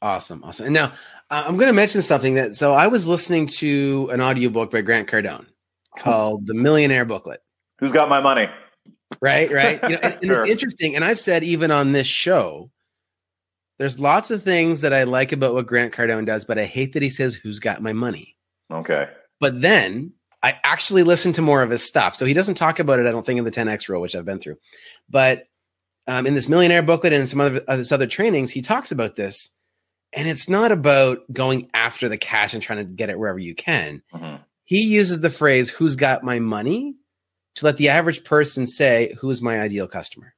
Awesome, 0.00 0.42
awesome. 0.44 0.66
And 0.66 0.74
now 0.74 0.92
uh, 1.30 1.44
I'm 1.46 1.56
going 1.56 1.68
to 1.68 1.74
mention 1.74 2.00
something 2.00 2.34
that. 2.34 2.54
So 2.54 2.72
I 2.72 2.86
was 2.86 3.06
listening 3.06 3.48
to 3.48 4.08
an 4.12 4.22
audiobook 4.22 4.70
by 4.70 4.80
Grant 4.80 5.08
Cardone 5.08 5.46
called 5.98 6.46
"The 6.46 6.54
Millionaire 6.54 7.04
Booklet." 7.04 7.42
Who's 7.78 7.92
got 7.92 8.08
my 8.08 8.20
money? 8.20 8.48
Right, 9.20 9.52
right. 9.52 9.82
You 9.82 9.88
know, 9.90 9.98
and, 10.02 10.14
and 10.22 10.30
it's 10.30 10.50
interesting. 10.50 10.96
And 10.96 11.04
I've 11.04 11.20
said 11.20 11.44
even 11.44 11.70
on 11.70 11.92
this 11.92 12.06
show 12.06 12.70
there's 13.78 14.00
lots 14.00 14.30
of 14.30 14.42
things 14.42 14.80
that 14.80 14.92
I 14.92 15.02
like 15.02 15.32
about 15.32 15.54
what 15.54 15.66
Grant 15.66 15.94
Cardone 15.94 16.26
does, 16.26 16.44
but 16.44 16.58
I 16.58 16.64
hate 16.64 16.94
that 16.94 17.02
he 17.02 17.10
says, 17.10 17.34
Who's 17.34 17.58
got 17.58 17.82
my 17.82 17.92
money? 17.92 18.36
Okay. 18.70 19.08
But 19.38 19.60
then 19.60 20.12
I 20.42 20.58
actually 20.64 21.02
listen 21.02 21.32
to 21.34 21.42
more 21.42 21.62
of 21.62 21.70
his 21.70 21.82
stuff. 21.82 22.14
So 22.14 22.24
he 22.24 22.34
doesn't 22.34 22.54
talk 22.54 22.78
about 22.78 22.98
it, 22.98 23.06
I 23.06 23.10
don't 23.10 23.26
think, 23.26 23.38
in 23.38 23.44
the 23.44 23.50
10X 23.50 23.88
rule, 23.88 24.00
which 24.00 24.16
I've 24.16 24.24
been 24.24 24.38
through. 24.38 24.56
But 25.10 25.44
um, 26.06 26.26
in 26.26 26.34
this 26.34 26.48
millionaire 26.48 26.82
booklet 26.82 27.12
and 27.12 27.28
some 27.28 27.40
other 27.40 27.60
uh, 27.68 27.76
this 27.76 27.92
other 27.92 28.06
trainings, 28.06 28.50
he 28.50 28.62
talks 28.62 28.92
about 28.92 29.16
this. 29.16 29.50
And 30.12 30.28
it's 30.28 30.48
not 30.48 30.72
about 30.72 31.18
going 31.30 31.68
after 31.74 32.08
the 32.08 32.16
cash 32.16 32.54
and 32.54 32.62
trying 32.62 32.78
to 32.78 32.84
get 32.84 33.10
it 33.10 33.18
wherever 33.18 33.38
you 33.38 33.54
can. 33.54 34.02
Mm-hmm. 34.14 34.36
He 34.64 34.82
uses 34.82 35.20
the 35.20 35.30
phrase, 35.30 35.68
Who's 35.68 35.96
got 35.96 36.24
my 36.24 36.38
money? 36.38 36.94
To 37.56 37.64
let 37.64 37.76
the 37.76 37.88
average 37.88 38.24
person 38.24 38.66
say, 38.66 39.14
Who's 39.20 39.42
my 39.42 39.60
ideal 39.60 39.88
customer? 39.88 40.34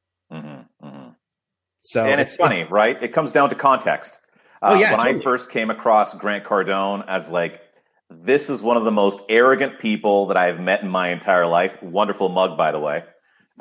So 1.81 2.05
and 2.05 2.21
it's, 2.21 2.33
it's 2.33 2.37
funny, 2.37 2.61
it, 2.61 2.71
right? 2.71 3.03
It 3.03 3.13
comes 3.13 3.33
down 3.33 3.49
to 3.49 3.55
context. 3.55 4.19
Uh, 4.61 4.73
oh 4.73 4.75
yeah. 4.75 4.91
When 4.91 4.99
totally. 4.99 5.21
I 5.21 5.23
first 5.23 5.51
came 5.51 5.71
across 5.71 6.15
Grant 6.15 6.45
Cardone 6.45 7.05
as 7.09 7.29
like, 7.29 7.63
this 8.11 8.51
is 8.51 8.63
one 8.63 8.77
of 8.77 8.85
the 8.85 8.93
most 8.93 9.21
arrogant 9.29 9.79
people 9.79 10.27
that 10.27 10.37
I've 10.37 10.61
met 10.61 10.83
in 10.83 10.89
my 10.89 11.11
entire 11.11 11.47
life. 11.47 11.81
Wonderful 11.83 12.29
mug, 12.31 12.57
by 12.57 12.73
the 12.73 12.79
way. 12.79 13.05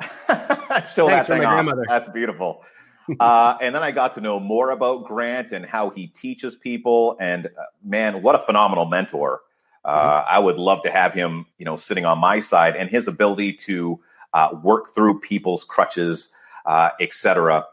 Show 0.00 0.06
Thanks 0.28 0.94
that 0.94 1.26
thing 1.26 1.44
off. 1.44 1.52
grandmother. 1.52 1.84
That's 1.88 2.08
beautiful. 2.08 2.62
uh, 3.20 3.56
and 3.60 3.74
then 3.74 3.82
I 3.82 3.90
got 3.90 4.14
to 4.16 4.20
know 4.20 4.40
more 4.40 4.70
about 4.70 5.06
Grant 5.06 5.52
and 5.52 5.64
how 5.64 5.90
he 5.90 6.08
teaches 6.08 6.56
people. 6.56 7.16
And 7.20 7.46
uh, 7.46 7.50
man, 7.84 8.22
what 8.22 8.34
a 8.34 8.38
phenomenal 8.38 8.86
mentor! 8.86 9.40
Uh, 9.88 10.20
mm-hmm. 10.20 10.34
I 10.34 10.38
would 10.38 10.58
love 10.58 10.82
to 10.82 10.90
have 10.90 11.14
him, 11.14 11.46
you 11.56 11.64
know, 11.64 11.76
sitting 11.76 12.04
on 12.04 12.18
my 12.18 12.40
side 12.40 12.76
and 12.76 12.90
his 12.90 13.08
ability 13.08 13.54
to 13.54 13.98
uh, 14.34 14.50
work 14.62 14.94
through 14.94 15.20
people's 15.20 15.64
crutches, 15.64 16.28
uh, 16.66 16.90
etc. 17.00 17.64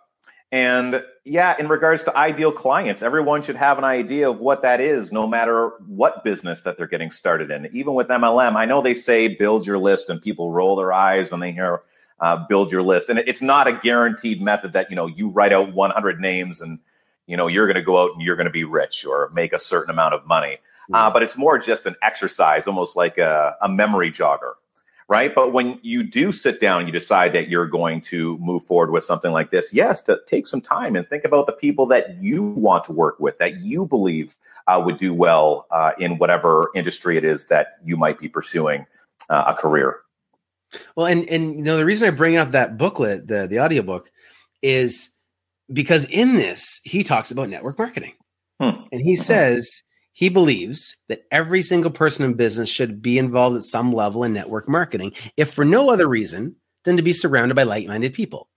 And 0.50 1.04
yeah, 1.26 1.56
in 1.60 1.68
regards 1.68 2.06
to 2.06 2.16
ideal 2.16 2.54
clients, 2.54 3.02
everyone 3.02 3.42
should 3.42 3.58
have 3.58 3.78
an 3.78 3.84
idea 3.84 4.30
of 4.30 4.40
what 4.40 4.62
that 4.62 4.80
is, 4.80 5.12
no 5.12 5.28
matter 5.28 5.72
what 5.88 6.24
business 6.24 6.62
that 6.62 6.78
they're 6.78 6.88
getting 6.88 7.12
started 7.12 7.52
in. 7.52 7.68
Even 7.74 7.96
with 7.96 8.08
MLM, 8.08 8.56
I 8.56 8.64
know 8.64 8.82
they 8.82 8.94
say 8.94 9.28
build 9.28 9.68
your 9.68 9.78
list, 9.78 10.10
and 10.10 10.22
people 10.22 10.54
roll 10.54 10.78
their 10.78 10.94
eyes 10.94 11.30
when 11.30 11.42
they 11.42 11.52
hear 11.52 11.82
uh, 12.22 12.46
build 12.48 12.72
your 12.72 12.84
list. 12.84 13.10
And 13.10 13.20
it's 13.20 13.42
not 13.42 13.68
a 13.68 13.74
guaranteed 13.74 14.42
method 14.42 14.72
that 14.72 14.90
you 14.90 14.96
know 14.96 15.08
you 15.08 15.28
write 15.28 15.52
out 15.52 15.74
100 15.74 16.22
names 16.22 16.62
and 16.62 16.80
you 17.28 17.36
know 17.36 17.48
you're 17.48 17.68
going 17.68 17.76
to 17.76 17.82
go 17.82 18.02
out 18.02 18.12
and 18.14 18.22
you're 18.22 18.38
going 18.38 18.46
to 18.46 18.52
be 18.52 18.64
rich 18.64 19.06
or 19.06 19.30
make 19.34 19.52
a 19.52 19.60
certain 19.60 19.90
amount 19.90 20.14
of 20.14 20.26
money. 20.26 20.60
Uh, 20.94 21.10
but 21.10 21.24
it's 21.24 21.38
more 21.38 21.58
just 21.58 21.86
an 21.86 21.96
exercise, 22.02 22.68
almost 22.68 22.96
like 22.96 23.18
a, 23.18 23.56
a 23.62 23.70
memory 23.70 24.12
jogger 24.12 24.54
right? 25.08 25.36
But 25.36 25.54
when 25.54 25.80
you 25.84 26.04
do 26.04 26.32
sit 26.32 26.60
down 26.60 26.80
and 26.80 26.88
you 26.88 26.92
decide 26.92 27.34
that 27.34 27.50
you're 27.50 27.68
going 27.68 28.02
to 28.02 28.38
move 28.40 28.64
forward 28.64 28.92
with 28.92 29.04
something 29.04 29.32
like 29.32 29.52
this, 29.52 29.72
yes, 29.72 30.02
to 30.02 30.20
take 30.26 30.48
some 30.48 30.62
time 30.62 30.96
and 30.96 31.08
think 31.08 31.24
about 31.24 31.46
the 31.46 31.52
people 31.52 31.86
that 31.88 32.22
you 32.22 32.44
want 32.44 32.86
to 32.86 32.92
work 32.92 33.20
with, 33.20 33.38
that 33.38 33.58
you 33.58 33.86
believe 33.86 34.36
uh, 34.68 34.82
would 34.84 34.98
do 34.98 35.14
well 35.14 35.68
uh, 35.72 35.92
in 36.00 36.18
whatever 36.18 36.70
industry 36.76 37.18
it 37.18 37.24
is 37.24 37.46
that 37.46 37.76
you 37.84 37.98
might 37.98 38.18
be 38.18 38.28
pursuing 38.28 38.86
uh, 39.30 39.44
a 39.48 39.54
career. 39.54 40.00
Well, 40.96 41.06
and 41.06 41.30
and 41.30 41.56
you 41.56 41.64
know 41.64 41.78
the 41.78 41.86
reason 41.86 42.08
I 42.08 42.12
bring 42.12 42.38
up 42.38 42.52
that 42.52 42.78
booklet, 42.78 43.28
the 43.28 43.48
the 43.48 43.60
audiobook, 43.60 44.12
is 44.62 45.12
because 45.72 46.06
in 46.06 46.36
this 46.36 46.82
he 46.84 47.04
talks 47.04 47.32
about 47.32 47.50
network 47.50 47.78
marketing, 47.78 48.14
hmm. 48.60 48.72
and 48.92 49.02
he 49.02 49.14
mm-hmm. 49.14 49.22
says 49.22 49.84
he 50.16 50.30
believes 50.30 50.96
that 51.10 51.26
every 51.30 51.62
single 51.62 51.92
person 51.92 52.24
in 52.24 52.36
business 52.36 52.70
should 52.70 53.02
be 53.02 53.18
involved 53.18 53.58
at 53.58 53.64
some 53.64 53.92
level 53.92 54.24
in 54.24 54.32
network 54.32 54.70
marketing, 54.70 55.12
if 55.36 55.54
for 55.54 55.66
no 55.66 55.90
other 55.90 56.08
reason 56.08 56.56
than 56.86 56.96
to 56.96 57.04
be 57.04 57.12
surrounded 57.12 57.54
by 57.54 57.64
like 57.64 57.86
minded 57.86 58.14
people. 58.14 58.48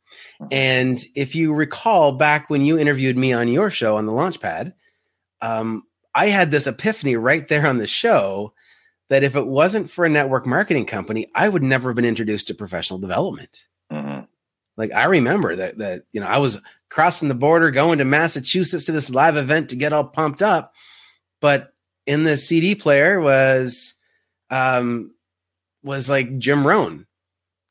Mm-hmm. 0.41 0.47
And 0.53 1.01
if 1.17 1.35
you 1.35 1.53
recall 1.53 2.13
back 2.13 2.49
when 2.49 2.65
you 2.65 2.79
interviewed 2.79 3.19
me 3.19 3.33
on 3.33 3.49
your 3.49 3.71
show 3.71 3.97
on 3.97 4.07
the 4.07 4.13
Launchpad, 4.13 4.73
um, 5.43 5.83
I 6.15 6.29
had 6.29 6.53
this 6.53 6.69
epiphany 6.69 7.17
right 7.17 7.49
there 7.49 7.67
on 7.67 7.79
the 7.79 7.89
show 7.89 8.55
that 9.09 9.25
if 9.25 9.35
it 9.35 9.47
wasn't 9.47 9.91
for 9.91 10.05
a 10.05 10.09
network 10.09 10.47
marketing 10.47 10.87
company, 10.87 11.27
I 11.35 11.49
would 11.49 11.65
never 11.65 11.89
have 11.89 11.97
been 11.97 12.05
introduced 12.05 12.47
to 12.47 12.55
professional 12.55 13.01
development. 13.01 13.65
Mm-hmm. 13.91 14.27
Like 14.77 14.93
I 14.93 15.07
remember 15.07 15.57
that 15.57 15.79
that 15.79 16.05
you 16.13 16.21
know 16.21 16.29
I 16.29 16.39
was 16.39 16.61
crossing 16.89 17.27
the 17.27 17.35
border 17.35 17.73
going 17.73 17.99
to 17.99 18.05
Massachusetts 18.05 18.85
to 18.85 18.93
this 18.93 19.11
live 19.11 19.37
event 19.37 19.71
to 19.71 19.77
get 19.77 19.93
all 19.93 20.05
pumped 20.05 20.41
up 20.41 20.73
but 21.41 21.73
in 22.07 22.25
the 22.25 22.37
CD 22.37 22.75
player 22.75 23.21
was 23.21 23.95
um 24.51 25.15
was 25.83 26.09
like 26.09 26.39
Jim 26.39 26.67
Rohn 26.67 27.07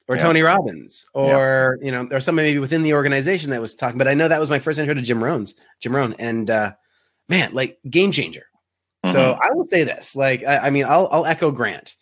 or 0.07 0.15
yeah. 0.15 0.23
Tony 0.23 0.41
Robbins 0.41 1.05
or 1.13 1.77
yeah. 1.81 1.85
you 1.85 1.91
know 1.91 2.07
or 2.11 2.19
somebody 2.19 2.49
maybe 2.49 2.59
within 2.59 2.83
the 2.83 2.93
organization 2.93 3.49
that 3.49 3.61
was 3.61 3.75
talking. 3.75 3.97
But 3.97 4.07
I 4.07 4.13
know 4.13 4.27
that 4.27 4.39
was 4.39 4.49
my 4.49 4.59
first 4.59 4.79
intro 4.79 4.93
to 4.93 5.01
Jim 5.01 5.23
Rohn's 5.23 5.55
Jim 5.81 5.95
Rohn 5.95 6.15
and 6.19 6.49
uh 6.49 6.71
man, 7.29 7.53
like 7.53 7.79
game 7.89 8.11
changer. 8.11 8.45
Mm-hmm. 9.05 9.13
So 9.13 9.37
I 9.41 9.51
will 9.51 9.67
say 9.67 9.83
this, 9.83 10.15
like 10.15 10.43
I, 10.43 10.57
I 10.57 10.69
mean, 10.69 10.85
I'll 10.85 11.07
I'll 11.11 11.25
echo 11.25 11.51
Grant. 11.51 11.95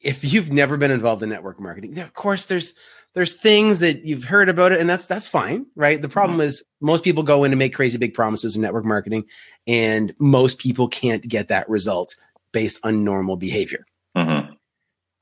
If 0.00 0.24
you've 0.24 0.52
never 0.52 0.76
been 0.76 0.90
involved 0.90 1.22
in 1.22 1.30
network 1.30 1.58
marketing, 1.58 1.98
of 1.98 2.12
course 2.12 2.44
there's 2.44 2.74
there's 3.16 3.32
things 3.32 3.78
that 3.78 4.04
you've 4.04 4.24
heard 4.24 4.50
about 4.50 4.72
it 4.72 4.80
and 4.80 4.88
that's 4.88 5.06
that's 5.06 5.26
fine 5.26 5.66
right 5.74 6.00
the 6.02 6.08
problem 6.08 6.38
mm-hmm. 6.38 6.48
is 6.48 6.62
most 6.80 7.02
people 7.02 7.24
go 7.24 7.42
in 7.42 7.50
and 7.50 7.58
make 7.58 7.74
crazy 7.74 7.98
big 7.98 8.14
promises 8.14 8.54
in 8.54 8.62
network 8.62 8.84
marketing 8.84 9.24
and 9.66 10.14
most 10.20 10.58
people 10.58 10.86
can't 10.86 11.26
get 11.26 11.48
that 11.48 11.68
result 11.68 12.14
based 12.52 12.78
on 12.84 13.04
normal 13.04 13.36
behavior 13.36 13.84
mm-hmm. 14.16 14.52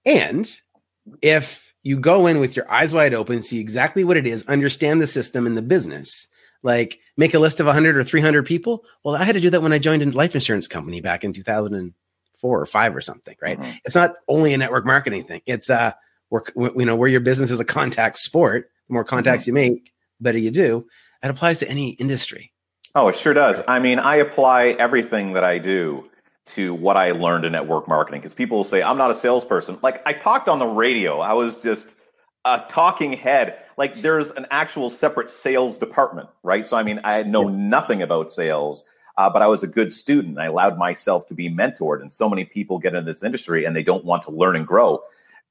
and 0.04 0.60
if 1.22 1.72
you 1.82 1.98
go 1.98 2.26
in 2.26 2.40
with 2.40 2.56
your 2.56 2.70
eyes 2.70 2.92
wide 2.92 3.14
open 3.14 3.40
see 3.40 3.60
exactly 3.60 4.04
what 4.04 4.16
it 4.16 4.26
is 4.26 4.44
understand 4.46 5.00
the 5.00 5.06
system 5.06 5.46
and 5.46 5.56
the 5.56 5.62
business 5.62 6.26
like 6.62 6.98
make 7.16 7.32
a 7.32 7.38
list 7.38 7.60
of 7.60 7.66
100 7.66 7.96
or 7.96 8.02
300 8.02 8.44
people 8.44 8.84
well 9.04 9.14
i 9.14 9.22
had 9.22 9.34
to 9.36 9.40
do 9.40 9.50
that 9.50 9.62
when 9.62 9.72
i 9.72 9.78
joined 9.78 10.02
a 10.02 10.10
life 10.10 10.34
insurance 10.34 10.66
company 10.66 11.00
back 11.00 11.22
in 11.22 11.32
2004 11.32 12.60
or 12.60 12.66
5 12.66 12.96
or 12.96 13.00
something 13.00 13.36
right 13.40 13.58
mm-hmm. 13.58 13.70
it's 13.84 13.94
not 13.94 14.16
only 14.26 14.52
a 14.52 14.58
network 14.58 14.84
marketing 14.84 15.24
thing 15.24 15.42
it's 15.46 15.70
uh 15.70 15.92
where 16.28 16.42
you 16.56 16.84
know 16.84 16.96
where 16.96 17.08
your 17.08 17.20
business 17.20 17.50
is 17.50 17.60
a 17.60 17.64
contact 17.64 18.18
sport 18.18 18.70
the 18.88 18.94
more 18.94 19.04
contacts 19.04 19.44
mm-hmm. 19.44 19.56
you 19.56 19.72
make 19.72 19.84
the 20.18 20.24
better 20.24 20.38
you 20.38 20.50
do 20.50 20.86
it 21.22 21.30
applies 21.30 21.58
to 21.58 21.68
any 21.68 21.90
industry 21.90 22.52
oh 22.94 23.08
it 23.08 23.16
sure 23.16 23.34
does 23.34 23.62
i 23.68 23.78
mean 23.78 23.98
i 23.98 24.16
apply 24.16 24.68
everything 24.68 25.34
that 25.34 25.44
i 25.44 25.58
do 25.58 26.08
to 26.46 26.74
what 26.74 26.96
i 26.96 27.12
learned 27.12 27.44
in 27.44 27.52
network 27.52 27.88
marketing 27.88 28.20
because 28.20 28.34
people 28.34 28.58
will 28.58 28.64
say 28.64 28.82
i'm 28.82 28.98
not 28.98 29.10
a 29.10 29.14
salesperson 29.14 29.78
like 29.82 30.06
i 30.06 30.12
talked 30.12 30.48
on 30.48 30.58
the 30.58 30.66
radio 30.66 31.20
i 31.20 31.32
was 31.32 31.58
just 31.58 31.86
a 32.44 32.62
talking 32.68 33.12
head 33.12 33.58
like 33.76 33.94
there's 34.02 34.30
an 34.32 34.46
actual 34.50 34.90
separate 34.90 35.30
sales 35.30 35.78
department 35.78 36.28
right 36.42 36.66
so 36.66 36.76
i 36.76 36.82
mean 36.82 37.00
i 37.04 37.22
know 37.22 37.48
yeah. 37.48 37.56
nothing 37.56 38.02
about 38.02 38.30
sales 38.30 38.84
uh, 39.16 39.30
but 39.30 39.42
I 39.42 39.46
was 39.46 39.62
a 39.62 39.66
good 39.66 39.92
student. 39.92 40.38
I 40.38 40.46
allowed 40.46 40.76
myself 40.76 41.28
to 41.28 41.34
be 41.34 41.48
mentored. 41.48 42.00
And 42.00 42.12
so 42.12 42.28
many 42.28 42.44
people 42.44 42.78
get 42.78 42.94
into 42.94 43.10
this 43.10 43.22
industry 43.22 43.64
and 43.64 43.74
they 43.74 43.82
don't 43.82 44.04
want 44.04 44.24
to 44.24 44.30
learn 44.30 44.56
and 44.56 44.66
grow 44.66 45.02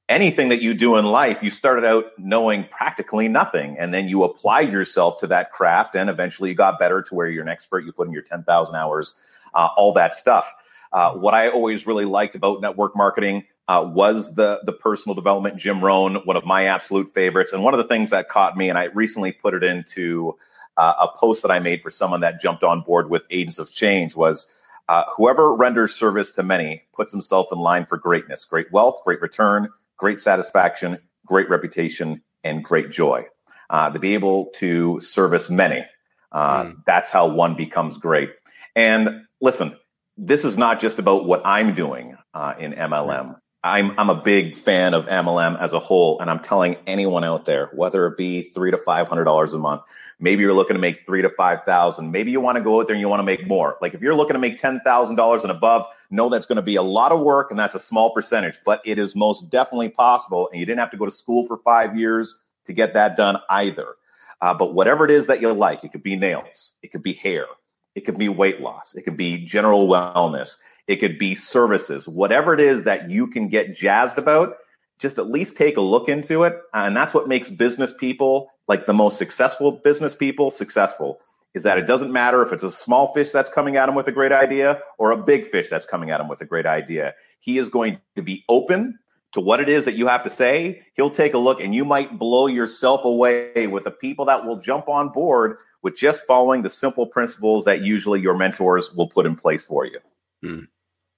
anything 0.08 0.48
that 0.50 0.60
you 0.60 0.74
do 0.74 0.96
in 0.96 1.06
life, 1.06 1.42
you 1.42 1.50
started 1.50 1.84
out 1.84 2.06
knowing 2.18 2.66
practically 2.70 3.28
nothing, 3.28 3.76
and 3.78 3.94
then 3.94 4.08
you 4.08 4.22
applied 4.24 4.70
yourself 4.70 5.18
to 5.18 5.26
that 5.28 5.52
craft, 5.52 5.94
and 5.94 6.10
eventually 6.10 6.50
you 6.50 6.54
got 6.54 6.78
better 6.78 7.02
to 7.02 7.14
where 7.14 7.28
you're 7.28 7.42
an 7.42 7.48
expert. 7.48 7.84
You 7.84 7.92
put 7.92 8.06
in 8.06 8.12
your 8.12 8.22
10,000 8.22 8.74
hours, 8.74 9.14
uh, 9.54 9.68
all 9.76 9.92
that 9.94 10.14
stuff. 10.14 10.52
Uh, 10.92 11.12
what 11.12 11.34
I 11.34 11.48
always 11.48 11.86
really 11.86 12.04
liked 12.04 12.34
about 12.34 12.60
network 12.60 12.94
marketing 12.96 13.44
uh, 13.66 13.82
was 13.92 14.34
the 14.34 14.60
the 14.64 14.72
personal 14.72 15.14
development. 15.14 15.56
Jim 15.56 15.82
Rohn, 15.82 16.16
one 16.24 16.36
of 16.36 16.44
my 16.44 16.66
absolute 16.66 17.12
favorites, 17.12 17.52
and 17.52 17.64
one 17.64 17.72
of 17.74 17.78
the 17.78 17.84
things 17.84 18.10
that 18.10 18.28
caught 18.28 18.56
me, 18.56 18.68
and 18.68 18.78
I 18.78 18.84
recently 18.84 19.32
put 19.32 19.54
it 19.54 19.64
into 19.64 20.36
uh, 20.76 20.92
a 21.00 21.08
post 21.16 21.42
that 21.42 21.50
I 21.50 21.60
made 21.60 21.82
for 21.82 21.90
someone 21.90 22.20
that 22.20 22.40
jumped 22.40 22.62
on 22.62 22.82
board 22.82 23.08
with 23.10 23.24
Agents 23.30 23.58
of 23.58 23.72
Change 23.72 24.16
was. 24.16 24.46
Uh, 24.86 25.02
whoever 25.16 25.54
renders 25.54 25.94
service 25.94 26.30
to 26.30 26.42
many 26.42 26.82
puts 26.92 27.10
himself 27.10 27.46
in 27.50 27.58
line 27.58 27.86
for 27.86 27.96
greatness, 27.96 28.44
great 28.44 28.70
wealth, 28.70 29.00
great 29.02 29.18
return, 29.22 29.66
great 29.96 30.20
satisfaction, 30.20 30.98
great 31.26 31.48
reputation, 31.48 32.22
and 32.42 32.64
great 32.64 32.90
joy. 32.90 33.24
Uh, 33.70 33.90
to 33.90 33.98
be 33.98 34.14
able 34.14 34.46
to 34.56 35.00
service 35.00 35.48
many, 35.48 35.84
uh, 36.32 36.64
mm. 36.64 36.76
that's 36.86 37.10
how 37.10 37.26
one 37.26 37.56
becomes 37.56 37.96
great. 37.96 38.30
And 38.76 39.26
listen, 39.40 39.76
this 40.16 40.44
is 40.44 40.56
not 40.58 40.80
just 40.80 40.98
about 40.98 41.24
what 41.24 41.44
I'm 41.44 41.74
doing 41.74 42.16
uh, 42.34 42.54
in 42.58 42.72
MLM. 42.72 43.36
I'm 43.62 43.98
I'm 43.98 44.10
a 44.10 44.14
big 44.14 44.54
fan 44.54 44.92
of 44.92 45.06
MLM 45.06 45.58
as 45.60 45.72
a 45.72 45.80
whole, 45.80 46.20
and 46.20 46.30
I'm 46.30 46.40
telling 46.40 46.76
anyone 46.86 47.24
out 47.24 47.46
there, 47.46 47.70
whether 47.72 48.06
it 48.06 48.18
be 48.18 48.42
three 48.42 48.70
to 48.70 48.76
five 48.76 49.08
hundred 49.08 49.24
dollars 49.24 49.54
a 49.54 49.58
month, 49.58 49.82
maybe 50.20 50.42
you're 50.42 50.54
looking 50.54 50.74
to 50.74 50.80
make 50.80 51.06
three 51.06 51.22
to 51.22 51.30
five 51.30 51.64
thousand, 51.64 52.10
maybe 52.10 52.30
you 52.30 52.40
want 52.40 52.56
to 52.56 52.62
go 52.62 52.80
out 52.80 52.86
there 52.86 52.94
and 52.94 53.00
you 53.00 53.08
want 53.08 53.20
to 53.20 53.24
make 53.24 53.46
more. 53.46 53.78
Like 53.80 53.94
if 53.94 54.02
you're 54.02 54.14
looking 54.14 54.34
to 54.34 54.38
make 54.38 54.58
ten 54.58 54.80
thousand 54.84 55.16
dollars 55.16 55.42
and 55.42 55.50
above, 55.50 55.86
know 56.14 56.28
that's 56.28 56.46
going 56.46 56.56
to 56.56 56.62
be 56.62 56.76
a 56.76 56.82
lot 56.82 57.12
of 57.12 57.20
work 57.20 57.50
and 57.50 57.58
that's 57.58 57.74
a 57.74 57.80
small 57.80 58.10
percentage, 58.10 58.60
but 58.64 58.80
it 58.84 58.98
is 58.98 59.14
most 59.14 59.50
definitely 59.50 59.88
possible. 59.88 60.48
And 60.50 60.60
you 60.60 60.66
didn't 60.66 60.80
have 60.80 60.90
to 60.92 60.96
go 60.96 61.04
to 61.04 61.10
school 61.10 61.46
for 61.46 61.58
five 61.58 61.96
years 61.96 62.38
to 62.66 62.72
get 62.72 62.94
that 62.94 63.16
done 63.16 63.38
either. 63.50 63.96
Uh, 64.40 64.54
but 64.54 64.74
whatever 64.74 65.04
it 65.04 65.10
is 65.10 65.26
that 65.26 65.40
you 65.40 65.52
like, 65.52 65.84
it 65.84 65.92
could 65.92 66.02
be 66.02 66.16
nails, 66.16 66.72
it 66.82 66.92
could 66.92 67.02
be 67.02 67.12
hair, 67.12 67.46
it 67.94 68.02
could 68.02 68.18
be 68.18 68.28
weight 68.28 68.60
loss, 68.60 68.94
it 68.94 69.02
could 69.02 69.16
be 69.16 69.38
general 69.38 69.88
wellness, 69.88 70.56
it 70.86 70.96
could 70.96 71.18
be 71.18 71.34
services, 71.34 72.06
whatever 72.08 72.52
it 72.52 72.60
is 72.60 72.84
that 72.84 73.10
you 73.10 73.26
can 73.26 73.48
get 73.48 73.74
jazzed 73.74 74.18
about, 74.18 74.56
just 74.98 75.18
at 75.18 75.30
least 75.30 75.56
take 75.56 75.76
a 75.76 75.80
look 75.80 76.08
into 76.08 76.42
it. 76.42 76.60
And 76.74 76.96
that's 76.96 77.14
what 77.14 77.28
makes 77.28 77.48
business 77.48 77.92
people, 77.98 78.50
like 78.68 78.86
the 78.86 78.92
most 78.92 79.18
successful 79.18 79.72
business 79.72 80.14
people, 80.14 80.50
successful 80.50 81.20
is 81.54 81.62
that 81.62 81.78
it 81.78 81.86
doesn't 81.86 82.12
matter 82.12 82.42
if 82.42 82.52
it's 82.52 82.64
a 82.64 82.70
small 82.70 83.12
fish 83.14 83.30
that's 83.30 83.48
coming 83.48 83.76
at 83.76 83.88
him 83.88 83.94
with 83.94 84.08
a 84.08 84.12
great 84.12 84.32
idea 84.32 84.80
or 84.98 85.12
a 85.12 85.16
big 85.16 85.50
fish 85.50 85.70
that's 85.70 85.86
coming 85.86 86.10
at 86.10 86.20
him 86.20 86.28
with 86.28 86.40
a 86.40 86.44
great 86.44 86.66
idea. 86.66 87.14
He 87.38 87.58
is 87.58 87.68
going 87.68 87.98
to 88.16 88.22
be 88.22 88.44
open 88.48 88.98
to 89.32 89.40
what 89.40 89.60
it 89.60 89.68
is 89.68 89.84
that 89.84 89.94
you 89.94 90.06
have 90.06 90.22
to 90.24 90.30
say. 90.30 90.82
He'll 90.94 91.10
take 91.10 91.34
a 91.34 91.38
look 91.38 91.60
and 91.60 91.74
you 91.74 91.84
might 91.84 92.18
blow 92.18 92.46
yourself 92.46 93.04
away 93.04 93.66
with 93.66 93.84
the 93.84 93.90
people 93.90 94.24
that 94.26 94.44
will 94.44 94.56
jump 94.56 94.88
on 94.88 95.10
board 95.10 95.58
with 95.82 95.96
just 95.96 96.24
following 96.26 96.62
the 96.62 96.70
simple 96.70 97.06
principles 97.06 97.64
that 97.66 97.82
usually 97.82 98.20
your 98.20 98.36
mentors 98.36 98.92
will 98.94 99.08
put 99.08 99.26
in 99.26 99.36
place 99.36 99.62
for 99.62 99.84
you. 99.84 99.98
Mm, 100.44 100.68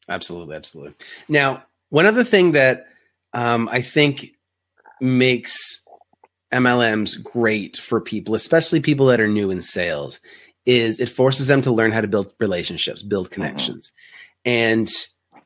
absolutely. 0.08 0.56
Absolutely. 0.56 0.94
Now, 1.28 1.64
one 1.90 2.06
other 2.06 2.24
thing 2.24 2.52
that 2.52 2.86
um, 3.32 3.68
I 3.70 3.80
think 3.80 4.32
makes 5.00 5.80
MLM's 6.52 7.16
great 7.16 7.76
for 7.76 8.00
people, 8.00 8.34
especially 8.34 8.80
people 8.80 9.06
that 9.06 9.20
are 9.20 9.28
new 9.28 9.50
in 9.50 9.62
sales, 9.62 10.20
is 10.64 11.00
it 11.00 11.08
forces 11.08 11.46
them 11.46 11.62
to 11.62 11.72
learn 11.72 11.92
how 11.92 12.00
to 12.00 12.08
build 12.08 12.32
relationships, 12.38 13.02
build 13.02 13.26
mm-hmm. 13.26 13.34
connections. 13.42 13.92
Mm-hmm. 14.44 14.50
And 14.50 14.88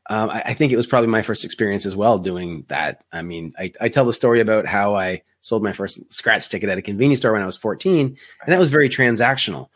um, 0.08 0.30
I, 0.30 0.42
I, 0.46 0.54
think 0.54 0.72
it 0.72 0.76
was 0.76 0.86
probably 0.86 1.08
my 1.08 1.22
first 1.22 1.44
experience 1.44 1.86
as 1.86 1.94
well 1.94 2.18
doing 2.18 2.64
that. 2.68 3.04
I 3.12 3.22
mean, 3.22 3.54
I, 3.58 3.72
I, 3.80 3.88
tell 3.88 4.04
the 4.04 4.12
story 4.12 4.40
about 4.40 4.66
how 4.66 4.96
I 4.96 5.22
sold 5.40 5.62
my 5.62 5.72
first 5.72 6.12
scratch 6.12 6.48
ticket 6.48 6.68
at 6.68 6.78
a 6.78 6.82
convenience 6.82 7.20
store 7.20 7.32
when 7.32 7.42
I 7.42 7.46
was 7.46 7.56
14, 7.56 8.06
and 8.06 8.52
that 8.52 8.58
was 8.58 8.70
very 8.70 8.88
transactional. 8.88 9.68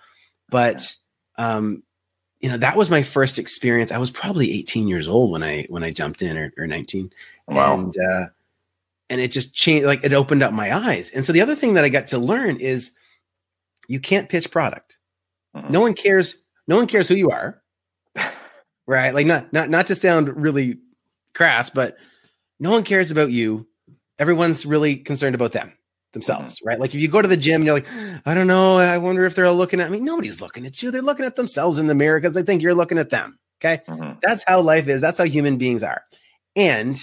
But 0.50 0.94
um, 1.36 1.84
you 2.40 2.50
know, 2.50 2.58
that 2.58 2.76
was 2.76 2.90
my 2.90 3.02
first 3.02 3.38
experience. 3.38 3.90
I 3.90 3.98
was 3.98 4.10
probably 4.10 4.52
18 4.52 4.88
years 4.88 5.08
old 5.08 5.30
when 5.30 5.42
I 5.42 5.66
when 5.70 5.84
I 5.84 5.90
jumped 5.90 6.20
in, 6.20 6.36
or, 6.36 6.52
or 6.58 6.66
19, 6.66 7.12
wow. 7.46 7.74
and 7.74 7.96
uh, 7.96 8.26
and 9.10 9.20
it 9.20 9.32
just 9.32 9.54
changed. 9.54 9.86
Like 9.86 10.04
it 10.04 10.12
opened 10.12 10.42
up 10.42 10.52
my 10.52 10.74
eyes. 10.74 11.10
And 11.10 11.24
so 11.24 11.32
the 11.32 11.42
other 11.42 11.54
thing 11.54 11.74
that 11.74 11.84
I 11.84 11.88
got 11.88 12.08
to 12.08 12.18
learn 12.18 12.56
is 12.56 12.92
you 13.88 14.00
can't 14.00 14.28
pitch 14.28 14.50
product. 14.50 14.96
Mm-hmm. 15.56 15.72
No 15.72 15.80
one 15.80 15.94
cares. 15.94 16.36
No 16.66 16.76
one 16.76 16.86
cares 16.86 17.08
who 17.08 17.14
you 17.14 17.30
are 17.30 17.62
right? 18.86 19.14
Like 19.14 19.26
not 19.26 19.52
not 19.52 19.70
not 19.70 19.86
to 19.88 19.94
sound 19.94 20.42
really 20.42 20.78
crass, 21.34 21.70
but 21.70 21.96
no 22.58 22.70
one 22.72 22.84
cares 22.84 23.10
about 23.10 23.30
you. 23.30 23.66
Everyone's 24.18 24.64
really 24.64 24.96
concerned 24.96 25.34
about 25.34 25.52
them 25.52 25.72
themselves, 26.12 26.56
mm-hmm. 26.56 26.68
right? 26.68 26.80
Like 26.80 26.94
if 26.94 27.00
you 27.00 27.08
go 27.08 27.20
to 27.20 27.28
the 27.28 27.36
gym 27.36 27.56
and 27.56 27.64
you're 27.64 27.74
like, 27.74 27.88
I 28.24 28.34
don't 28.34 28.46
know, 28.46 28.78
I 28.78 28.98
wonder 28.98 29.24
if 29.24 29.34
they're 29.34 29.46
all 29.46 29.56
looking 29.56 29.80
at 29.80 29.90
me. 29.90 30.00
Nobody's 30.00 30.40
looking 30.40 30.66
at 30.66 30.82
you. 30.82 30.90
They're 30.90 31.02
looking 31.02 31.26
at 31.26 31.36
themselves 31.36 31.78
in 31.78 31.86
the 31.86 31.94
mirror 31.94 32.20
because 32.20 32.34
they 32.34 32.42
think 32.42 32.62
you're 32.62 32.74
looking 32.74 32.98
at 32.98 33.10
them. 33.10 33.38
Okay. 33.60 33.82
Mm-hmm. 33.86 34.18
That's 34.22 34.44
how 34.46 34.60
life 34.60 34.88
is. 34.88 35.00
That's 35.00 35.18
how 35.18 35.24
human 35.24 35.58
beings 35.58 35.82
are. 35.82 36.02
And 36.54 36.96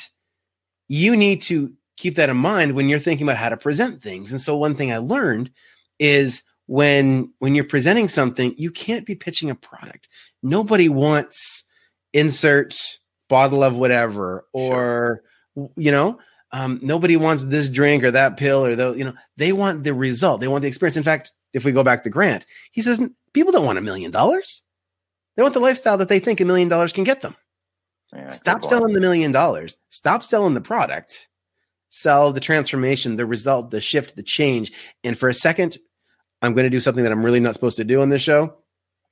you 0.87 1.15
need 1.15 1.41
to 1.43 1.73
keep 2.01 2.15
that 2.15 2.29
in 2.29 2.37
mind 2.37 2.73
when 2.73 2.89
you're 2.89 2.99
thinking 2.99 3.27
about 3.27 3.37
how 3.37 3.49
to 3.49 3.57
present 3.57 4.01
things. 4.01 4.31
And 4.31 4.41
so 4.41 4.57
one 4.57 4.75
thing 4.75 4.91
I 4.91 4.97
learned 4.97 5.51
is 5.99 6.41
when 6.65 7.31
when 7.37 7.53
you're 7.53 7.63
presenting 7.63 8.09
something, 8.09 8.55
you 8.57 8.71
can't 8.71 9.05
be 9.05 9.13
pitching 9.13 9.51
a 9.51 9.55
product. 9.55 10.09
Nobody 10.41 10.89
wants 10.89 11.63
insert 12.11 12.97
bottle 13.29 13.63
of 13.63 13.77
whatever 13.77 14.45
or 14.51 15.23
sure. 15.55 15.69
you 15.77 15.91
know 15.91 16.19
um, 16.51 16.79
nobody 16.81 17.15
wants 17.15 17.45
this 17.45 17.69
drink 17.69 18.03
or 18.03 18.11
that 18.11 18.35
pill 18.35 18.65
or 18.65 18.75
the 18.75 18.93
you 18.93 19.05
know 19.05 19.13
they 19.37 19.53
want 19.53 19.83
the 19.83 19.93
result. 19.93 20.41
They 20.41 20.47
want 20.47 20.63
the 20.63 20.67
experience. 20.67 20.97
In 20.97 21.03
fact 21.03 21.31
if 21.53 21.63
we 21.63 21.71
go 21.71 21.83
back 21.83 22.03
to 22.03 22.09
grant 22.09 22.45
he 22.71 22.81
says 22.81 22.99
people 23.33 23.51
don't 23.51 23.65
want 23.65 23.77
a 23.77 23.81
million 23.81 24.11
dollars. 24.11 24.63
They 25.35 25.43
want 25.43 25.53
the 25.53 25.61
lifestyle 25.61 25.97
that 25.97 26.09
they 26.09 26.19
think 26.19 26.41
a 26.41 26.45
million 26.45 26.67
dollars 26.67 26.93
can 26.93 27.03
get 27.03 27.21
them. 27.21 27.35
Yeah, 28.13 28.29
stop 28.29 28.65
selling 28.65 28.93
the 28.93 28.99
million 28.99 29.31
dollars. 29.31 29.77
Stop 29.89 30.23
selling 30.23 30.53
the 30.53 30.61
product 30.61 31.29
sell 31.91 32.33
the 32.33 32.39
transformation 32.39 33.15
the 33.15 33.25
result 33.25 33.69
the 33.69 33.79
shift 33.79 34.15
the 34.15 34.23
change 34.23 34.71
and 35.03 35.19
for 35.19 35.29
a 35.29 35.33
second 35.33 35.77
i'm 36.41 36.53
going 36.53 36.65
to 36.65 36.69
do 36.69 36.79
something 36.79 37.03
that 37.03 37.11
i'm 37.11 37.23
really 37.23 37.39
not 37.39 37.53
supposed 37.53 37.77
to 37.77 37.83
do 37.83 38.01
on 38.01 38.09
this 38.09 38.21
show 38.21 38.55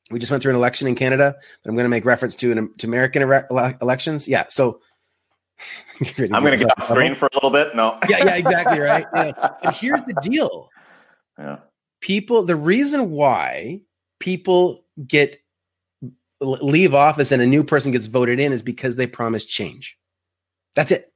we 0.09 0.19
just 0.19 0.31
went 0.31 0.41
through 0.41 0.51
an 0.51 0.55
election 0.55 0.87
in 0.87 0.95
Canada, 0.95 1.35
but 1.63 1.69
I'm 1.69 1.75
going 1.75 1.85
to 1.85 1.89
make 1.89 2.05
reference 2.05 2.35
to 2.37 2.51
an, 2.51 2.73
to 2.79 2.87
American 2.87 3.21
ele- 3.21 3.77
elections. 3.81 4.27
Yeah, 4.27 4.45
so 4.49 4.81
I'm 6.01 6.43
going 6.43 6.57
to 6.57 6.65
get 6.65 6.77
off 6.79 6.87
screen 6.87 7.15
for 7.15 7.27
a 7.27 7.35
little 7.35 7.51
bit. 7.51 7.75
No, 7.75 7.97
yeah, 8.09 8.25
yeah, 8.25 8.35
exactly 8.35 8.79
right. 8.79 9.05
Yeah. 9.15 9.51
And 9.63 9.75
here's 9.75 10.01
the 10.01 10.15
deal. 10.21 10.69
Yeah, 11.37 11.57
people. 12.01 12.43
The 12.43 12.55
reason 12.55 13.11
why 13.11 13.81
people 14.19 14.83
get 15.05 15.41
leave 16.41 16.93
office 16.93 17.31
and 17.31 17.41
a 17.41 17.47
new 17.47 17.63
person 17.63 17.91
gets 17.91 18.05
voted 18.05 18.39
in 18.39 18.53
is 18.53 18.63
because 18.63 18.95
they 18.95 19.07
promise 19.07 19.45
change. 19.45 19.97
That's 20.75 20.91
it. 20.91 21.08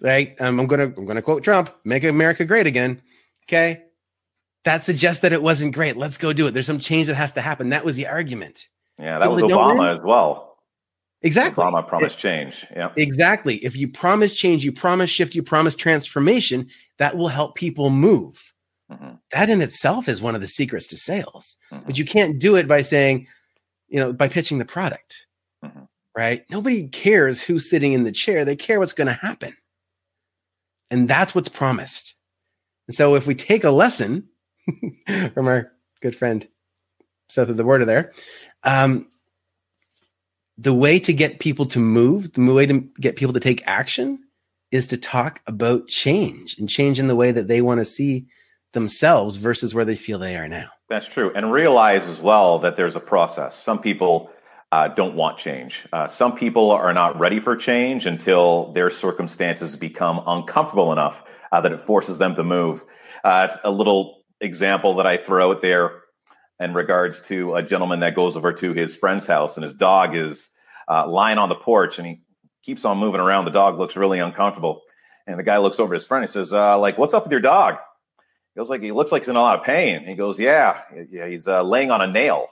Right? 0.00 0.34
Um, 0.40 0.58
I'm 0.58 0.66
gonna 0.66 0.92
I'm 0.96 1.06
gonna 1.06 1.22
quote 1.22 1.44
Trump: 1.44 1.70
"Make 1.84 2.04
America 2.04 2.44
great 2.44 2.66
again." 2.66 3.02
Okay, 3.46 3.82
that 4.64 4.84
suggests 4.84 5.22
that 5.22 5.32
it 5.32 5.42
wasn't 5.42 5.74
great. 5.74 5.96
Let's 5.96 6.18
go 6.18 6.32
do 6.32 6.46
it. 6.46 6.52
There's 6.52 6.66
some 6.66 6.78
change 6.78 7.08
that 7.08 7.14
has 7.14 7.32
to 7.32 7.40
happen. 7.40 7.70
That 7.70 7.84
was 7.84 7.96
the 7.96 8.06
argument. 8.06 8.68
Yeah, 8.98 9.18
that 9.18 9.30
People 9.30 9.34
was 9.34 9.52
Obama 9.52 9.94
as 9.94 10.00
well. 10.02 10.50
Exactly. 11.22 11.62
Obama 11.62 11.86
promised 11.86 12.18
change. 12.18 12.66
Yeah. 12.74 12.92
Exactly. 12.96 13.56
If 13.56 13.76
you 13.76 13.88
promise 13.88 14.34
change, 14.34 14.64
you 14.64 14.72
promise 14.72 15.10
shift, 15.10 15.34
you 15.34 15.42
promise 15.42 15.74
transformation, 15.74 16.68
that 16.98 17.16
will 17.16 17.28
help 17.28 17.56
people 17.56 17.90
move. 17.90 18.54
Mm-hmm. 18.90 19.14
That 19.32 19.50
in 19.50 19.60
itself 19.60 20.08
is 20.08 20.22
one 20.22 20.34
of 20.34 20.40
the 20.40 20.48
secrets 20.48 20.86
to 20.88 20.96
sales. 20.96 21.56
Mm-hmm. 21.72 21.86
But 21.86 21.98
you 21.98 22.04
can't 22.04 22.38
do 22.38 22.56
it 22.56 22.66
by 22.66 22.82
saying, 22.82 23.26
you 23.88 24.00
know, 24.00 24.12
by 24.12 24.28
pitching 24.28 24.58
the 24.58 24.64
product. 24.64 25.26
Mm-hmm. 25.64 25.82
Right? 26.16 26.44
Nobody 26.50 26.88
cares 26.88 27.42
who's 27.42 27.68
sitting 27.68 27.92
in 27.92 28.04
the 28.04 28.12
chair. 28.12 28.44
They 28.44 28.56
care 28.56 28.80
what's 28.80 28.94
going 28.94 29.06
to 29.06 29.12
happen. 29.12 29.54
And 30.90 31.08
that's 31.08 31.34
what's 31.34 31.48
promised. 31.48 32.14
And 32.88 32.96
so 32.96 33.14
if 33.14 33.26
we 33.26 33.34
take 33.34 33.64
a 33.64 33.70
lesson 33.70 34.28
from 35.34 35.46
our 35.46 35.72
good 36.00 36.16
friend 36.16 36.46
south 37.28 37.48
of 37.48 37.56
the 37.56 37.64
border 37.64 37.84
there. 37.84 38.12
Um, 38.64 39.08
the 40.58 40.74
way 40.74 40.98
to 41.00 41.12
get 41.12 41.38
people 41.38 41.66
to 41.66 41.78
move, 41.78 42.32
the 42.34 42.52
way 42.52 42.66
to 42.66 42.80
get 43.00 43.16
people 43.16 43.32
to 43.32 43.40
take 43.40 43.62
action 43.66 44.22
is 44.70 44.88
to 44.88 44.96
talk 44.96 45.40
about 45.46 45.88
change 45.88 46.56
and 46.58 46.68
change 46.68 47.00
in 47.00 47.06
the 47.06 47.16
way 47.16 47.32
that 47.32 47.48
they 47.48 47.62
want 47.62 47.80
to 47.80 47.84
see 47.84 48.26
themselves 48.72 49.36
versus 49.36 49.74
where 49.74 49.84
they 49.84 49.96
feel 49.96 50.18
they 50.18 50.36
are 50.36 50.48
now. 50.48 50.68
That's 50.88 51.06
true. 51.06 51.32
And 51.34 51.50
realize 51.50 52.06
as 52.06 52.20
well 52.20 52.58
that 52.60 52.76
there's 52.76 52.94
a 52.94 53.00
process. 53.00 53.56
Some 53.56 53.80
people 53.80 54.30
uh, 54.72 54.88
don't 54.88 55.14
want 55.16 55.38
change. 55.38 55.86
Uh, 55.92 56.08
some 56.08 56.36
people 56.36 56.70
are 56.70 56.92
not 56.92 57.18
ready 57.18 57.40
for 57.40 57.56
change 57.56 58.06
until 58.06 58.72
their 58.72 58.88
circumstances 58.88 59.76
become 59.76 60.22
uncomfortable 60.26 60.92
enough 60.92 61.24
uh, 61.50 61.60
that 61.60 61.72
it 61.72 61.80
forces 61.80 62.18
them 62.18 62.36
to 62.36 62.44
move. 62.44 62.84
Uh, 63.24 63.48
it's 63.50 63.58
a 63.64 63.70
little 63.70 64.22
example 64.40 64.96
that 64.96 65.06
I 65.06 65.16
throw 65.16 65.50
out 65.50 65.62
there 65.62 66.02
in 66.60 66.72
regards 66.72 67.20
to 67.22 67.54
a 67.54 67.62
gentleman 67.62 68.00
that 68.00 68.14
goes 68.14 68.36
over 68.36 68.52
to 68.52 68.72
his 68.72 68.94
friend's 68.94 69.26
house 69.26 69.56
and 69.56 69.64
his 69.64 69.74
dog 69.74 70.14
is 70.14 70.50
uh, 70.88 71.08
lying 71.08 71.38
on 71.38 71.48
the 71.48 71.54
porch 71.54 71.98
and 71.98 72.06
he 72.06 72.22
keeps 72.62 72.84
on 72.84 72.98
moving 72.98 73.20
around. 73.20 73.46
The 73.46 73.50
dog 73.50 73.78
looks 73.78 73.96
really 73.96 74.20
uncomfortable. 74.20 74.82
And 75.26 75.38
the 75.38 75.44
guy 75.44 75.58
looks 75.58 75.80
over 75.80 75.94
his 75.94 76.06
friend 76.06 76.22
and 76.22 76.30
says, 76.30 76.52
uh, 76.52 76.78
like, 76.78 76.98
what's 76.98 77.14
up 77.14 77.24
with 77.24 77.32
your 77.32 77.40
dog? 77.40 77.76
He 78.54 78.58
goes 78.58 78.70
like, 78.70 78.82
he 78.82 78.92
looks 78.92 79.12
like 79.12 79.22
he's 79.22 79.28
in 79.28 79.36
a 79.36 79.40
lot 79.40 79.58
of 79.58 79.64
pain. 79.64 80.04
He 80.06 80.14
goes, 80.14 80.38
yeah, 80.38 80.80
yeah, 81.10 81.28
he's 81.28 81.46
laying 81.46 81.90
on 81.90 82.00
a 82.00 82.06
nail. 82.06 82.46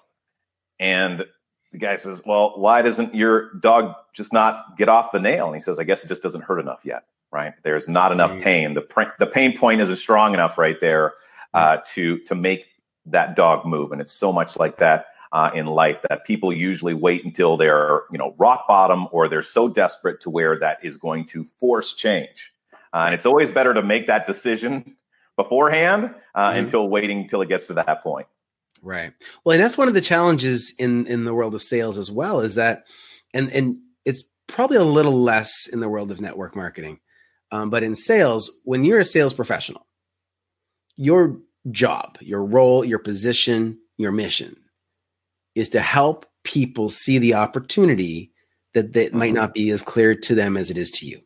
And 0.78 1.24
the 1.72 1.78
guy 1.78 1.96
says, 1.96 2.22
well, 2.24 2.54
why 2.57 2.83
doesn't 2.83 3.14
your 3.14 3.52
dog 3.54 3.94
just 4.14 4.33
not 4.33 4.76
get 4.78 4.88
off 4.88 5.12
the 5.12 5.20
nail? 5.20 5.46
And 5.46 5.54
he 5.54 5.61
says, 5.61 5.78
I 5.78 5.85
guess 5.85 6.04
it 6.04 6.09
just 6.09 6.22
doesn't 6.22 6.42
hurt 6.42 6.61
enough 6.61 6.81
yet, 6.85 7.04
right? 7.31 7.52
There's 7.62 7.88
not 7.88 8.11
enough 8.12 8.33
mm. 8.33 8.42
pain. 8.42 8.74
The, 8.74 8.81
pr- 8.83 9.14
the 9.18 9.26
pain 9.26 9.57
point 9.57 9.81
isn't 9.81 9.96
strong 9.96 10.35
enough 10.35 10.57
right 10.57 10.81
there 10.81 11.14
uh, 11.54 11.78
to 11.94 12.18
to 12.20 12.35
make 12.35 12.66
that 13.07 13.37
dog 13.37 13.66
move. 13.66 13.92
And 13.92 14.00
it's 14.00 14.12
so 14.12 14.33
much 14.33 14.59
like 14.59 14.78
that 14.78 15.07
uh, 15.33 15.50
in 15.54 15.66
life 15.66 15.98
that 16.09 16.24
people 16.24 16.52
usually 16.52 16.94
wait 16.94 17.24
until 17.24 17.57
they're 17.57 18.02
you 18.11 18.18
know 18.18 18.35
rock 18.38 18.66
bottom 18.68 19.09
or 19.12 19.28
they're 19.28 19.42
so 19.42 19.68
desperate 19.68 20.20
to 20.22 20.31
where 20.31 20.59
that 20.59 20.78
is 20.83 20.96
going 20.96 21.26
to 21.26 21.44
force 21.44 21.94
change. 21.94 22.52
Uh, 22.92 23.04
and 23.07 23.14
it's 23.14 23.26
always 23.26 23.50
better 23.50 23.74
to 23.74 23.83
make 23.83 24.07
that 24.07 24.26
decision 24.26 24.96
beforehand 25.37 26.14
uh, 26.35 26.48
mm-hmm. 26.48 26.59
until 26.59 26.88
waiting 26.88 27.22
until 27.22 27.42
it 27.42 27.48
gets 27.48 27.66
to 27.66 27.74
that 27.74 28.02
point. 28.02 28.26
Right. 28.83 29.12
Well, 29.45 29.55
and 29.55 29.62
that's 29.62 29.79
one 29.79 29.88
of 29.88 29.95
the 29.95 30.01
challenges 30.01 30.73
in 30.79 31.07
in 31.07 31.25
the 31.25 31.35
world 31.35 31.55
of 31.55 31.62
sales 31.62 31.99
as 31.99 32.11
well 32.11 32.41
is 32.41 32.55
that, 32.55 32.87
and 33.35 33.51
and 33.53 33.79
it's 34.05 34.25
probably 34.47 34.77
a 34.77 34.85
little 34.85 35.21
less 35.21 35.67
in 35.67 35.81
the 35.81 35.88
world 35.88 36.11
of 36.11 36.21
network 36.21 36.55
marketing, 36.55 36.99
um, 37.51 37.71
but 37.71 37.83
in 37.83 37.95
sales, 37.95 38.51
when 38.64 38.85
you're 38.85 38.99
a 38.99 39.05
sales 39.05 39.35
professional, 39.35 39.87
your 40.97 41.38
job, 41.71 42.19
your 42.21 42.45
role, 42.45 42.85
your 42.85 42.99
position, 42.99 43.79
your 43.97 44.12
mission 44.12 44.57
is 45.55 45.69
to 45.71 45.81
help 45.81 46.27
people 46.45 46.88
see 46.88 47.19
the 47.19 47.35
opportunity 47.35 48.33
that 48.75 48.93
that 48.93 49.09
mm-hmm. 49.09 49.19
might 49.19 49.35
not 49.35 49.55
be 49.55 49.71
as 49.71 49.83
clear 49.83 50.14
to 50.14 50.35
them 50.35 50.57
as 50.57 50.71
it 50.71 50.79
is 50.79 50.91
to 50.93 51.07
you. 51.07 51.21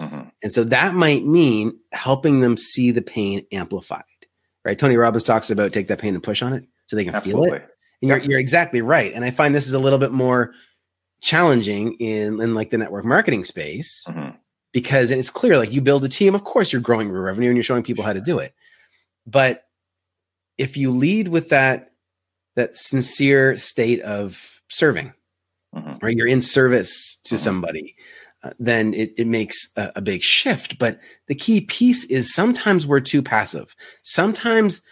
Mm-hmm. 0.00 0.28
And 0.42 0.52
so 0.52 0.64
that 0.64 0.94
might 0.94 1.24
mean 1.24 1.78
helping 1.92 2.40
them 2.40 2.56
see 2.56 2.90
the 2.90 3.02
pain 3.02 3.46
amplified. 3.52 4.02
Right? 4.64 4.78
Tony 4.78 4.96
Robbins 4.96 5.24
talks 5.24 5.50
about 5.50 5.72
take 5.72 5.88
that 5.88 6.00
pain 6.00 6.14
and 6.14 6.22
push 6.22 6.42
on 6.42 6.52
it 6.52 6.64
so 6.86 6.96
they 6.96 7.04
can 7.04 7.14
Absolutely. 7.14 7.50
feel 7.50 7.56
it. 7.56 7.68
And 8.02 8.08
you're, 8.08 8.18
you're 8.18 8.40
exactly 8.40 8.82
right. 8.82 9.12
And 9.12 9.24
I 9.24 9.30
find 9.30 9.54
this 9.54 9.66
is 9.66 9.72
a 9.72 9.78
little 9.78 9.98
bit 9.98 10.12
more 10.12 10.52
challenging 11.20 11.94
in, 11.94 12.40
in 12.40 12.54
like 12.54 12.70
the 12.70 12.78
network 12.78 13.04
marketing 13.04 13.44
space 13.44 14.04
mm-hmm. 14.06 14.36
because 14.72 15.10
it's 15.10 15.30
clear 15.30 15.56
like 15.56 15.72
you 15.72 15.80
build 15.80 16.04
a 16.04 16.08
team, 16.08 16.34
of 16.34 16.44
course 16.44 16.72
you're 16.72 16.82
growing 16.82 17.08
your 17.08 17.22
revenue 17.22 17.48
and 17.48 17.56
you're 17.56 17.64
showing 17.64 17.82
people 17.82 18.04
how 18.04 18.12
to 18.12 18.20
do 18.20 18.38
it. 18.38 18.54
But 19.26 19.64
if 20.58 20.76
you 20.76 20.90
lead 20.90 21.28
with 21.28 21.50
that 21.50 21.92
that 22.54 22.74
sincere 22.74 23.58
state 23.58 24.00
of 24.00 24.62
serving, 24.68 25.12
mm-hmm. 25.74 26.04
or 26.04 26.08
you're 26.08 26.26
in 26.26 26.42
service 26.42 27.18
to 27.24 27.34
mm-hmm. 27.34 27.44
somebody, 27.44 27.96
uh, 28.42 28.50
then 28.58 28.94
it, 28.94 29.12
it 29.18 29.26
makes 29.26 29.68
a, 29.76 29.92
a 29.96 30.00
big 30.00 30.22
shift. 30.22 30.78
But 30.78 31.00
the 31.28 31.34
key 31.34 31.60
piece 31.60 32.04
is 32.04 32.34
sometimes 32.34 32.86
we're 32.86 33.00
too 33.00 33.22
passive. 33.22 33.74
Sometimes 34.02 34.82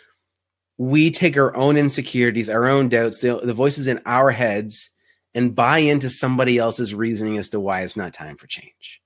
we 0.78 1.10
take 1.10 1.36
our 1.36 1.54
own 1.56 1.76
insecurities, 1.76 2.48
our 2.48 2.66
own 2.66 2.88
doubts, 2.88 3.20
the, 3.20 3.38
the 3.38 3.54
voices 3.54 3.86
in 3.86 4.00
our 4.06 4.30
heads, 4.30 4.90
and 5.34 5.54
buy 5.54 5.78
into 5.78 6.10
somebody 6.10 6.58
else's 6.58 6.94
reasoning 6.94 7.38
as 7.38 7.48
to 7.50 7.60
why 7.60 7.82
it's 7.82 7.96
not 7.96 8.12
time 8.12 8.36
for 8.36 8.46
change. 8.46 9.00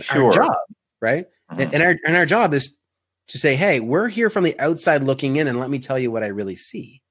Sure. 0.00 0.26
Our 0.26 0.32
job, 0.32 0.56
right, 1.00 1.26
And, 1.50 1.74
and 1.74 1.82
our 1.82 1.96
and 2.06 2.16
our 2.16 2.26
job 2.26 2.54
is 2.54 2.78
to 3.28 3.38
say, 3.38 3.56
hey, 3.56 3.80
we're 3.80 4.08
here 4.08 4.30
from 4.30 4.44
the 4.44 4.58
outside 4.58 5.04
looking 5.04 5.36
in, 5.36 5.48
and 5.48 5.58
let 5.58 5.70
me 5.70 5.78
tell 5.78 5.98
you 5.98 6.10
what 6.10 6.22
I 6.22 6.28
really 6.28 6.56
see. 6.56 7.02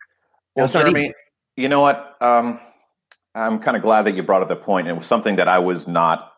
Well, 0.56 0.68
Jeremy, 0.68 1.14
you 1.56 1.70
know 1.70 1.80
what? 1.80 2.18
Um, 2.22 2.60
I'm 3.34 3.60
kind 3.60 3.78
of 3.78 3.84
glad 3.84 4.04
that 4.04 4.16
you 4.16 4.24
brought 4.24 4.42
up 4.42 4.50
the 4.50 4.56
point. 4.56 4.88
It 4.88 4.94
was 4.94 5.08
something 5.08 5.38
that 5.38 5.48
I 5.48 5.60
was 5.60 5.88
not 5.88 6.34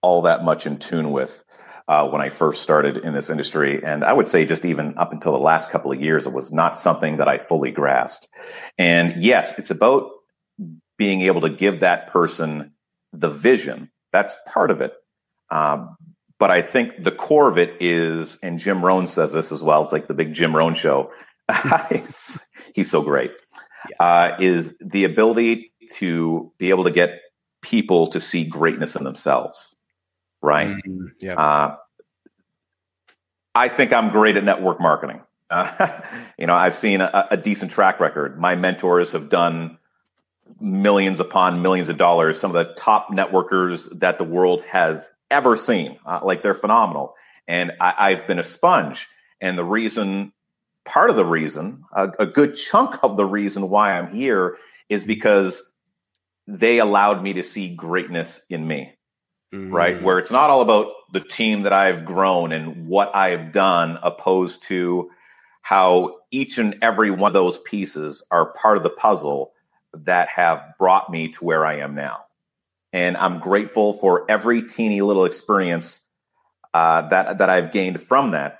all 0.00 0.22
that 0.22 0.44
much 0.44 0.66
in 0.66 0.78
tune 0.78 1.10
with 1.10 1.44
uh, 1.88 2.08
when 2.08 2.20
I 2.22 2.30
first 2.30 2.62
started 2.62 2.98
in 2.98 3.12
this 3.12 3.30
industry. 3.30 3.82
And 3.84 4.04
I 4.04 4.12
would 4.12 4.28
say 4.28 4.44
just 4.44 4.64
even 4.64 4.96
up 4.96 5.12
until 5.12 5.32
the 5.32 5.38
last 5.38 5.70
couple 5.70 5.92
of 5.92 6.00
years, 6.00 6.26
it 6.26 6.32
was 6.32 6.52
not 6.52 6.76
something 6.76 7.18
that 7.18 7.28
I 7.28 7.38
fully 7.38 7.70
grasped. 7.70 8.28
And 8.78 9.22
yes, 9.22 9.52
it's 9.58 9.70
about 9.70 10.10
being 10.96 11.22
able 11.22 11.42
to 11.42 11.50
give 11.50 11.80
that 11.80 12.08
person 12.08 12.72
the 13.12 13.30
vision. 13.30 13.90
That's 14.12 14.36
part 14.46 14.70
of 14.70 14.80
it. 14.80 14.94
Um, 15.50 15.96
but 16.38 16.50
I 16.50 16.62
think 16.62 17.02
the 17.02 17.12
core 17.12 17.48
of 17.48 17.58
it 17.58 17.76
is, 17.80 18.38
and 18.42 18.58
Jim 18.58 18.84
Rohn 18.84 19.06
says 19.06 19.32
this 19.32 19.52
as 19.52 19.62
well. 19.62 19.82
It's 19.82 19.92
like 19.92 20.08
the 20.08 20.14
big 20.14 20.34
Jim 20.34 20.54
Rohn 20.54 20.74
show. 20.74 21.12
he's, 21.90 22.38
he's, 22.74 22.90
so 22.90 23.02
great. 23.02 23.32
Uh, 24.00 24.30
is 24.40 24.74
the 24.80 25.04
ability 25.04 25.72
to 25.94 26.50
be 26.58 26.70
able 26.70 26.84
to 26.84 26.90
get 26.90 27.20
people 27.62 28.06
to 28.08 28.20
see 28.20 28.44
greatness 28.44 28.96
in 28.96 29.04
themselves, 29.04 29.73
right? 30.44 30.76
Mm, 30.86 31.12
yeah. 31.20 31.34
Uh, 31.34 31.76
I 33.54 33.68
think 33.68 33.92
I'm 33.92 34.10
great 34.10 34.36
at 34.36 34.44
network 34.44 34.80
marketing. 34.80 35.22
Uh, 35.50 36.00
you 36.38 36.46
know, 36.46 36.54
I've 36.54 36.74
seen 36.74 37.00
a, 37.00 37.28
a, 37.30 37.36
decent 37.36 37.70
track 37.70 38.00
record. 38.00 38.38
My 38.38 38.54
mentors 38.54 39.12
have 39.12 39.28
done 39.28 39.78
millions 40.60 41.20
upon 41.20 41.62
millions 41.62 41.88
of 41.88 41.96
dollars. 41.96 42.38
Some 42.38 42.54
of 42.54 42.66
the 42.66 42.74
top 42.74 43.08
networkers 43.08 43.88
that 44.00 44.18
the 44.18 44.24
world 44.24 44.62
has 44.62 45.08
ever 45.30 45.56
seen. 45.56 45.98
Uh, 46.04 46.20
like 46.22 46.42
they're 46.42 46.54
phenomenal. 46.54 47.14
And 47.46 47.72
I, 47.80 48.14
have 48.14 48.26
been 48.26 48.38
a 48.38 48.44
sponge. 48.44 49.06
And 49.40 49.56
the 49.56 49.64
reason, 49.64 50.32
part 50.84 51.10
of 51.10 51.16
the 51.16 51.24
reason, 51.24 51.84
a, 51.92 52.10
a 52.20 52.26
good 52.26 52.56
chunk 52.56 53.02
of 53.02 53.16
the 53.16 53.26
reason 53.26 53.68
why 53.68 53.92
I'm 53.92 54.12
here 54.12 54.56
is 54.88 55.04
because 55.04 55.62
they 56.46 56.78
allowed 56.78 57.22
me 57.22 57.34
to 57.34 57.42
see 57.42 57.74
greatness 57.74 58.40
in 58.50 58.66
me. 58.66 58.94
Mm. 59.54 59.72
Right. 59.72 60.02
Where 60.02 60.18
it's 60.18 60.32
not 60.32 60.50
all 60.50 60.62
about 60.62 60.88
the 61.12 61.20
team 61.20 61.62
that 61.62 61.72
I've 61.72 62.04
grown 62.04 62.50
and 62.50 62.88
what 62.88 63.14
I've 63.14 63.52
done, 63.52 63.98
opposed 64.02 64.64
to 64.64 65.10
how 65.62 66.16
each 66.32 66.58
and 66.58 66.76
every 66.82 67.12
one 67.12 67.28
of 67.28 67.34
those 67.34 67.58
pieces 67.58 68.24
are 68.32 68.52
part 68.52 68.76
of 68.76 68.82
the 68.82 68.90
puzzle 68.90 69.52
that 69.92 70.28
have 70.28 70.60
brought 70.76 71.08
me 71.08 71.28
to 71.32 71.44
where 71.44 71.64
I 71.64 71.78
am 71.78 71.94
now. 71.94 72.24
And 72.92 73.16
I'm 73.16 73.38
grateful 73.38 73.94
for 73.94 74.28
every 74.28 74.62
teeny 74.62 75.02
little 75.02 75.24
experience 75.24 76.00
uh, 76.72 77.08
that 77.08 77.38
that 77.38 77.48
I've 77.48 77.70
gained 77.70 78.00
from 78.02 78.32
that. 78.32 78.58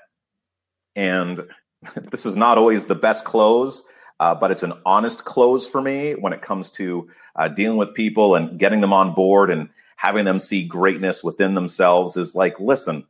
And 0.95 1.41
this 2.09 2.25
is 2.25 2.37
not 2.37 2.57
always 2.57 2.85
the 2.85 2.95
best 2.95 3.25
close, 3.25 3.83
uh, 4.21 4.33
but 4.33 4.51
it's 4.51 4.63
an 4.63 4.73
honest 4.85 5.25
close 5.25 5.67
for 5.67 5.81
me 5.81 6.13
when 6.13 6.31
it 6.31 6.41
comes 6.41 6.69
to 6.71 7.09
uh, 7.35 7.49
dealing 7.49 7.77
with 7.77 7.93
people 7.93 8.35
and 8.35 8.57
getting 8.57 8.79
them 8.79 8.93
on 8.93 9.13
board 9.13 9.51
and 9.51 9.67
having 10.05 10.25
them 10.25 10.37
see 10.37 10.63
greatness 10.63 11.23
within 11.23 11.55
themselves. 11.55 12.15
Is 12.15 12.35
like, 12.35 12.59
listen, 12.59 13.07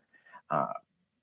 uh, 0.49 0.73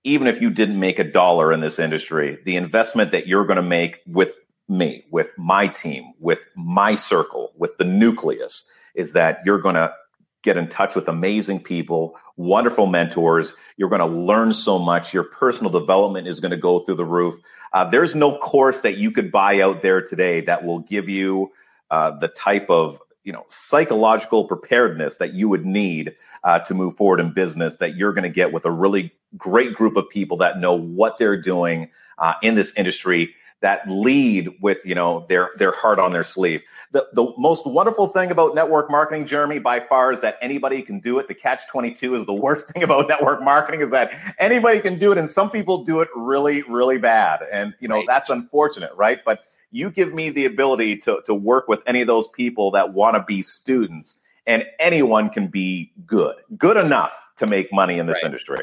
even 0.05 0.27
if 0.27 0.41
you 0.41 0.51
didn't 0.51 0.79
make 0.79 0.99
a 0.99 1.05
dollar 1.05 1.53
in 1.53 1.61
this 1.61 1.79
industry, 1.79 2.39
the 2.45 2.57
investment 2.57 3.13
that 3.13 3.27
you're 3.27 3.47
going 3.47 3.57
to 3.57 3.63
make 3.63 4.01
with 4.07 4.35
me, 4.69 5.05
with 5.11 5.29
my 5.39 5.67
team, 5.69 6.13
with 6.21 6.41
my 6.57 6.95
circle, 6.95 7.53
with 7.57 7.77
the 7.79 7.85
nucleus, 7.85 8.71
is 8.95 9.15
that 9.15 9.41
you're 9.47 9.61
going 9.61 9.75
to 9.75 9.95
get 10.43 10.59
in 10.59 10.69
touch 10.69 10.95
with 10.95 11.09
amazing 11.09 11.63
people, 11.63 12.19
wonderful 12.37 12.87
mentors. 12.87 13.55
You're 13.79 13.89
going 13.89 14.01
to 14.01 14.07
learn 14.07 14.53
so 14.53 14.79
much. 14.79 15.15
Your 15.15 15.25
personal 15.25 15.71
development 15.71 16.27
is 16.29 16.41
going 16.41 16.51
to 16.51 16.57
go 16.57 16.81
through 16.81 16.97
the 16.97 17.05
roof. 17.05 17.37
Uh, 17.73 17.89
there's 17.89 18.15
no 18.15 18.37
course 18.39 18.81
that 18.83 18.99
you 18.99 19.11
could 19.11 19.33
buy 19.33 19.61
out 19.61 19.81
there 19.81 20.03
today 20.03 20.43
that 20.43 20.65
will 20.65 20.81
give 20.81 21.09
you 21.09 21.53
uh, 21.91 22.11
the 22.19 22.29
type 22.29 22.69
of 22.69 23.01
you 23.25 23.33
know 23.33 23.45
psychological 23.49 24.45
preparedness 24.45 25.17
that 25.17 25.35
you 25.35 25.49
would 25.49 25.65
need 25.65 26.15
uh, 26.45 26.59
to 26.61 26.75
move 26.75 26.97
forward 26.97 27.21
in 27.21 27.33
business 27.33 27.79
that 27.79 27.97
you're 27.97 28.13
going 28.13 28.25
to 28.25 28.29
get 28.29 28.53
with 28.53 28.65
a 28.65 28.71
really 28.71 29.13
great 29.37 29.75
group 29.75 29.97
of 29.97 30.09
people 30.09 30.37
that 30.37 30.59
know 30.59 30.75
what 30.75 31.19
they're 31.19 31.41
doing 31.41 31.89
uh, 32.19 32.35
in 32.43 32.55
this 32.55 32.73
industry 32.77 33.35
that 33.63 33.89
lead 33.89 34.51
with 34.61 34.79
you 34.85 34.95
know 34.95 35.25
their 35.29 35.51
their 35.57 35.73
heart 35.73 35.99
on 35.99 36.13
their 36.13 36.25
sleeve. 36.25 36.63
The 36.91 37.09
the 37.15 37.33
most 37.39 37.67
wonderful 37.67 38.09
thing 38.09 38.31
about 38.31 38.55
network 38.55 38.91
marketing, 38.91 39.27
Jeremy, 39.27 39.61
by 39.61 39.81
far, 39.81 40.13
is 40.13 40.21
that 40.21 40.37
anybody 40.43 40.83
can 40.83 41.01
do 41.01 41.19
it. 41.19 41.29
The 41.29 41.35
catch 41.35 41.67
twenty 41.69 41.95
two 41.95 42.15
is 42.17 42.27
the 42.27 42.33
worst 42.35 42.67
thing 42.69 42.83
about 42.83 43.09
network 43.09 43.43
marketing 43.43 43.81
is 43.81 43.91
that 43.93 44.13
anybody 44.39 44.81
can 44.81 44.99
do 44.99 45.13
it, 45.13 45.19
and 45.19 45.31
some 45.31 45.51
people 45.51 45.85
do 45.85 46.01
it 46.01 46.09
really 46.15 46.63
really 46.63 46.99
bad, 46.99 47.41
and 47.51 47.73
you 47.79 47.89
know 47.89 47.97
right. 47.97 48.07
that's 48.09 48.29
unfortunate, 48.29 48.93
right? 48.95 49.21
But 49.25 49.45
you 49.73 49.91
give 49.91 50.15
me 50.15 50.31
the 50.31 50.45
ability 50.45 50.99
to 50.99 51.21
to 51.27 51.35
work 51.35 51.67
with 51.67 51.83
any 51.87 52.01
of 52.01 52.07
those 52.07 52.29
people 52.29 52.71
that 52.73 52.93
want 52.93 53.17
to 53.17 53.25
be 53.27 53.43
students, 53.43 54.17
and 54.47 54.65
anyone 54.79 55.31
can 55.31 55.49
be 55.49 55.93
good, 56.07 56.37
good 56.57 56.77
enough 56.77 57.13
to 57.39 57.47
make 57.47 57.73
money 57.73 57.99
in 57.99 58.07
this 58.07 58.19
right. 58.23 58.27
industry. 58.27 58.59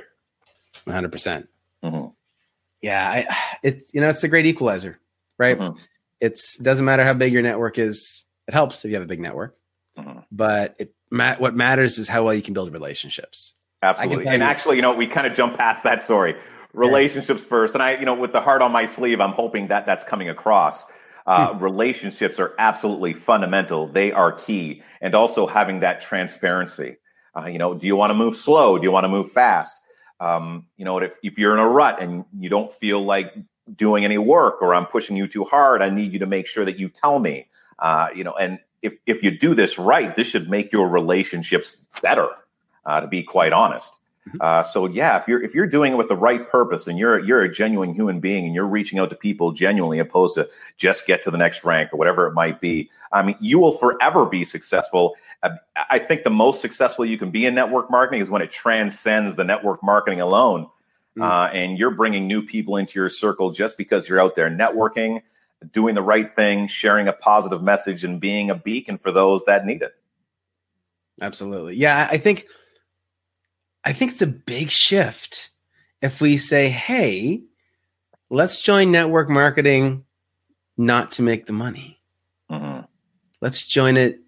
One 0.86 0.94
hundred 0.94 1.12
percent. 1.12 1.50
Mm-hmm 1.84 2.08
yeah, 2.82 3.10
I, 3.10 3.58
it 3.64 3.84
you 3.92 4.02
know 4.02 4.10
it's 4.10 4.22
the 4.22 4.28
great 4.28 4.46
equalizer, 4.46 5.00
right? 5.38 5.58
Mm-hmm. 5.58 5.78
It's 6.20 6.58
doesn't 6.58 6.86
matter 6.86 7.04
how 7.04 7.14
big 7.14 7.34
your 7.34 7.42
network 7.42 7.78
is. 7.78 8.26
It 8.48 8.54
helps 8.54 8.84
if 8.84 8.90
you 8.90 8.96
have 8.96 9.04
a 9.04 9.08
big 9.08 9.20
network, 9.20 9.58
mm-hmm. 9.98 10.20
but 10.32 10.76
it 10.80 10.94
what 11.10 11.56
matters 11.56 11.98
is 11.98 12.08
how 12.08 12.24
well 12.24 12.34
you 12.34 12.42
can 12.42 12.54
build 12.54 12.72
relationships. 12.72 13.54
Absolutely, 13.82 14.28
and 14.28 14.42
you, 14.42 14.48
actually, 14.48 14.76
you 14.76 14.82
know, 14.82 14.94
we 14.94 15.08
kind 15.08 15.28
of 15.28 15.36
jump 15.36 15.58
past 15.58 15.84
that. 15.84 16.04
story 16.04 16.36
relationships 16.74 17.42
yeah. 17.42 17.48
first, 17.48 17.74
and 17.74 17.82
I, 17.82 17.98
you 17.98 18.06
know, 18.06 18.14
with 18.14 18.32
the 18.32 18.42
heart 18.42 18.62
on 18.62 18.72
my 18.72 18.86
sleeve, 18.86 19.20
I'm 19.20 19.32
hoping 19.32 19.70
that 19.70 19.86
that's 19.86 20.04
coming 20.04 20.30
across. 20.30 20.86
Uh, 21.26 21.54
hmm. 21.54 21.64
Relationships 21.64 22.40
are 22.40 22.54
absolutely 22.58 23.14
fundamental. 23.14 23.88
They 23.88 24.12
are 24.12 24.32
key, 24.32 24.84
and 25.02 25.16
also 25.16 25.48
having 25.48 25.82
that 25.82 26.02
transparency. 26.02 26.98
Uh, 27.36 27.46
you 27.46 27.60
know, 27.60 27.74
do 27.74 27.88
you 27.88 27.96
want 27.96 28.10
to 28.12 28.16
move 28.16 28.36
slow? 28.36 28.78
Do 28.78 28.84
you 28.84 28.92
want 28.92 29.04
to 29.04 29.10
move 29.10 29.32
fast? 29.32 29.76
Um, 30.20 30.66
you 30.76 30.86
know, 30.86 30.98
if, 31.00 31.14
if 31.24 31.38
you're 31.38 31.54
in 31.54 31.60
a 31.60 31.68
rut 31.68 32.02
and 32.02 32.26
you 32.38 32.50
don't 32.50 32.74
feel 32.74 33.04
like 33.04 33.34
doing 33.74 34.04
any 34.04 34.18
work 34.18 34.62
or 34.62 34.74
I'm 34.74 34.86
pushing 34.86 35.16
you 35.16 35.28
too 35.28 35.44
hard, 35.44 35.82
I 35.82 35.90
need 35.90 36.12
you 36.12 36.20
to 36.20 36.26
make 36.26 36.48
sure 36.48 36.66
that 36.66 36.78
you 36.78 36.90
tell 36.90 37.20
me. 37.20 37.48
Uh, 37.78 38.08
you 38.14 38.24
know, 38.24 38.34
and 38.34 38.60
if 38.82 38.96
if 39.06 39.24
you 39.24 39.38
do 39.38 39.54
this 39.56 39.78
right, 39.78 40.16
this 40.16 40.28
should 40.28 40.50
make 40.50 40.72
your 40.72 40.88
relationships 40.88 41.76
better. 42.02 42.30
Uh, 42.86 43.02
to 43.02 43.08
be 43.08 43.22
quite 43.22 43.54
honest. 43.54 43.94
Mm-hmm. 44.30 44.38
Uh, 44.42 44.64
so 44.64 44.86
yeah, 44.86 45.20
if 45.20 45.28
you're 45.28 45.42
if 45.42 45.56
you're 45.56 45.68
doing 45.68 45.94
it 45.94 45.96
with 45.96 46.08
the 46.08 46.16
right 46.16 46.48
purpose 46.48 46.88
and 46.88 47.00
you're 47.00 47.20
you're 47.20 47.42
a 47.42 47.52
genuine 47.52 47.94
human 47.94 48.20
being 48.20 48.46
and 48.46 48.54
you're 48.54 48.68
reaching 48.68 49.00
out 49.00 49.10
to 49.10 49.16
people 49.16 49.52
genuinely, 49.52 49.98
opposed 50.00 50.36
to 50.36 50.48
just 50.78 51.08
get 51.08 51.24
to 51.24 51.32
the 51.32 51.38
next 51.38 51.64
rank 51.64 51.92
or 51.94 51.98
whatever 51.98 52.28
it 52.28 52.34
might 52.34 52.62
be, 52.62 52.90
I 53.12 53.24
mean, 53.24 53.36
you 53.40 53.58
will 53.58 53.78
forever 53.78 54.26
be 54.26 54.46
successful. 54.46 55.16
I 55.90 56.00
think 56.00 56.24
the 56.24 56.30
most 56.30 56.60
successful 56.60 57.06
you 57.06 57.18
can 57.18 57.32
be 57.32 57.46
in 57.46 57.56
network 57.56 57.90
marketing 57.90 58.22
is 58.22 58.30
when 58.30 58.42
it 58.42 58.52
transcends 58.52 59.38
the 59.38 59.46
network 59.46 59.82
marketing 59.82 60.20
alone, 60.20 60.68
mm. 61.18 61.24
uh, 61.24 61.50
and 61.52 61.80
you're 61.80 61.92
bringing 61.92 62.28
new 62.28 62.42
people 62.42 62.76
into 62.76 63.00
your 63.00 63.08
circle 63.08 63.50
just 63.52 63.78
because 63.78 64.10
you're 64.10 64.20
out 64.20 64.36
there 64.36 64.50
networking, 64.50 65.22
doing 65.72 65.96
the 65.96 66.02
right 66.02 66.36
thing, 66.36 66.68
sharing 66.68 67.08
a 67.08 67.14
positive 67.14 67.64
message, 67.64 68.04
and 68.04 68.20
being 68.20 68.50
a 68.50 68.56
beacon 68.56 68.98
for 68.98 69.14
those 69.14 69.42
that 69.46 69.66
need 69.66 69.82
it. 69.82 69.96
Absolutely, 71.22 71.76
yeah. 71.76 72.10
I 72.12 72.18
think 72.18 72.46
I 73.90 73.94
think 73.94 74.12
it's 74.12 74.22
a 74.22 74.28
big 74.28 74.70
shift 74.70 75.50
if 76.00 76.22
we 76.22 76.38
say, 76.38 76.70
hey, 76.70 77.42
let's 78.30 78.62
join 78.62 78.92
network 78.92 79.30
marketing 79.30 80.06
not 80.78 81.14
to 81.14 81.24
make 81.24 81.48
the 81.48 81.54
money. 81.54 82.00
Mm-hmm. 82.52 82.82
Let's 83.42 83.66
join 83.66 83.98
it 83.98 84.20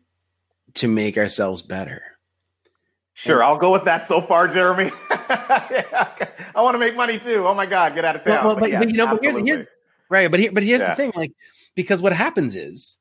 to 0.76 0.88
make 0.88 1.16
ourselves 1.16 1.62
better. 1.62 2.02
Sure, 3.14 3.44
I'll 3.44 3.60
go 3.60 3.72
with 3.72 3.86
that 3.86 4.04
so 4.08 4.20
far, 4.20 4.48
Jeremy. 4.48 4.92
I 5.12 6.32
want 6.56 6.74
to 6.74 6.80
make 6.80 6.96
money 6.96 7.20
too. 7.20 7.48
Oh 7.48 7.54
my 7.54 7.68
God, 7.68 7.94
get 7.94 8.04
out 8.04 8.16
of 8.16 8.24
town. 8.24 8.44
Well, 8.44 8.56
but, 8.56 8.62
but, 8.62 8.72
yes, 8.72 8.80
but 8.80 8.90
you 8.90 8.98
know, 8.98 9.08
but 9.10 9.22
here's, 9.22 9.36
here's, 9.42 9.66
right, 10.10 10.32
but 10.32 10.40
here, 10.40 10.52
but 10.52 10.64
here's 10.64 10.82
yeah. 10.82 10.90
the 10.90 10.96
thing, 10.96 11.12
like, 11.16 11.34
because 11.76 12.02
what 12.02 12.14
happens 12.14 12.56
is, 12.56 12.98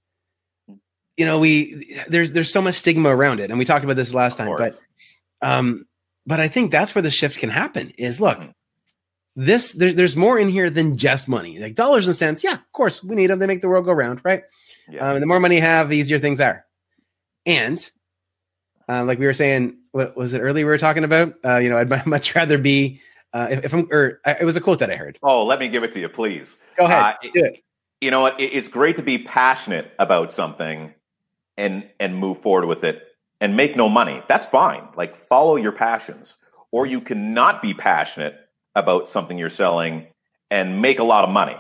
you 1.17 1.25
know, 1.25 1.39
we 1.39 1.97
there's 2.09 2.33
there's 2.33 2.53
so 2.53 2.61
much 2.61 2.75
stigma 2.75 3.09
around 3.09 3.41
it, 3.41 3.49
and 3.49 3.59
we 3.59 3.65
talked 3.65 3.83
about 3.83 3.97
this 3.97 4.13
last 4.13 4.37
time, 4.37 4.55
but 4.59 4.79
um, 5.41 5.87
but 6.31 6.39
I 6.39 6.47
think 6.47 6.71
that's 6.71 6.95
where 6.95 7.03
the 7.03 7.11
shift 7.11 7.41
can 7.41 7.51
happen 7.51 7.91
is 7.99 8.21
look, 8.21 8.39
mm-hmm. 8.39 8.51
this 9.35 9.73
there, 9.73 9.93
there's 9.93 10.15
more 10.15 10.39
in 10.39 10.49
here 10.49 10.71
than 10.71 10.97
just 10.97 11.27
money. 11.27 11.59
Like 11.59 11.75
dollars 11.75 12.07
and 12.07 12.15
cents, 12.15 12.45
yeah, 12.45 12.53
of 12.53 12.73
course 12.73 13.03
we 13.03 13.17
need 13.17 13.27
them. 13.27 13.41
They 13.41 13.49
make 13.49 13.63
the 13.63 13.69
world 13.69 13.85
go 13.85 13.93
round, 13.93 14.21
right? 14.23 14.45
Yes. 14.89 15.03
Um, 15.03 15.19
the 15.19 15.27
more 15.27 15.41
money 15.41 15.57
you 15.57 15.63
have, 15.63 15.89
the 15.89 15.97
easier 15.97 16.21
things 16.21 16.41
are. 16.41 16.65
And 17.47 17.91
uh, 18.89 19.03
like 19.03 19.19
we 19.19 19.27
were 19.27 19.33
saying, 19.33 19.79
what 19.91 20.17
was 20.17 20.33
it 20.33 20.39
earlier 20.39 20.65
we 20.65 20.71
were 20.71 20.79
talking 20.79 21.03
about? 21.03 21.35
Uh, 21.45 21.57
you 21.57 21.69
know, 21.69 21.79
I'd 21.79 22.07
much 22.07 22.37
rather 22.37 22.59
be 22.59 23.01
uh, 23.33 23.49
if, 23.51 23.65
if, 23.65 23.73
I'm 23.73 23.89
or 23.91 24.21
it 24.25 24.45
was 24.45 24.57
a 24.57 24.61
quote 24.61 24.79
that 24.79 24.91
I 24.91 24.95
heard. 24.95 25.19
Oh, 25.25 25.45
let 25.45 25.59
me 25.59 25.69
give 25.69 25.83
it 25.83 25.93
to 25.95 26.01
you, 26.01 26.09
please. 26.09 26.57
Go 26.77 26.85
ahead. 26.85 27.03
Uh, 27.03 27.15
do 27.35 27.45
it. 27.45 27.65
You 28.01 28.13
know 28.13 28.21
what? 28.21 28.37
It's 28.39 28.69
great 28.69 28.99
to 28.99 29.03
be 29.03 29.19
passionate 29.19 29.91
about 29.99 30.33
something 30.33 30.95
and 31.57 31.91
and 31.99 32.15
move 32.15 32.41
forward 32.41 32.67
with 32.67 32.85
it 32.85 33.03
and 33.41 33.57
make 33.57 33.77
no 33.77 33.89
money. 33.89 34.23
That's 34.29 34.47
fine. 34.47 34.89
Like 34.97 35.17
follow 35.17 35.57
your 35.57 35.73
passions. 35.73 36.37
or 36.73 36.87
you 36.87 37.01
cannot 37.01 37.61
be 37.61 37.75
passionate 37.75 38.37
about 38.77 39.09
something 39.09 39.37
you're 39.37 39.51
selling 39.51 40.07
and 40.51 40.81
make 40.81 41.01
a 41.01 41.05
lot 41.05 41.25
of 41.25 41.31
money. 41.31 41.57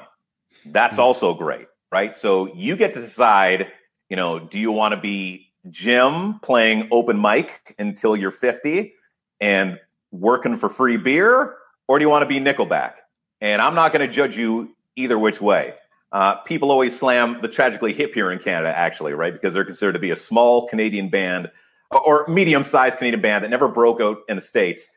That's 0.64 0.94
mm-hmm. 0.94 1.02
also 1.02 1.34
great, 1.34 1.66
right? 1.90 2.14
So 2.14 2.54
you 2.54 2.76
get 2.76 2.94
to 2.94 3.00
decide, 3.00 3.68
you 4.08 4.16
know, 4.16 4.38
do 4.38 4.58
you 4.58 4.70
want 4.70 4.94
to 4.94 5.00
be 5.00 5.50
Jim 5.68 6.38
playing 6.40 6.88
open 6.90 7.20
mic 7.20 7.74
until 7.78 8.16
you're 8.16 8.30
50 8.30 8.94
and 9.40 9.78
working 10.12 10.56
for 10.58 10.68
free 10.68 10.96
beer, 10.96 11.56
or 11.88 11.98
do 11.98 12.04
you 12.04 12.08
want 12.08 12.22
to 12.22 12.26
be 12.26 12.38
Nickelback? 12.38 12.92
And 13.40 13.60
I'm 13.60 13.74
not 13.74 13.92
going 13.92 14.06
to 14.06 14.12
judge 14.12 14.36
you 14.36 14.76
either 14.96 15.18
which 15.18 15.40
way. 15.40 15.74
Uh, 16.12 16.36
people 16.42 16.70
always 16.70 16.98
slam 16.98 17.38
the 17.40 17.48
tragically 17.48 17.92
hip 17.92 18.12
here 18.14 18.32
in 18.32 18.38
Canada, 18.38 18.76
actually, 18.76 19.12
right? 19.12 19.32
Because 19.32 19.54
they're 19.54 19.64
considered 19.64 19.92
to 19.92 19.98
be 19.98 20.10
a 20.10 20.16
small 20.16 20.68
Canadian 20.68 21.08
band 21.08 21.50
or 21.90 22.26
medium 22.28 22.62
sized 22.62 22.98
Canadian 22.98 23.20
band 23.20 23.44
that 23.44 23.48
never 23.50 23.68
broke 23.68 24.00
out 24.00 24.18
in 24.28 24.36
the 24.36 24.42
States, 24.42 24.88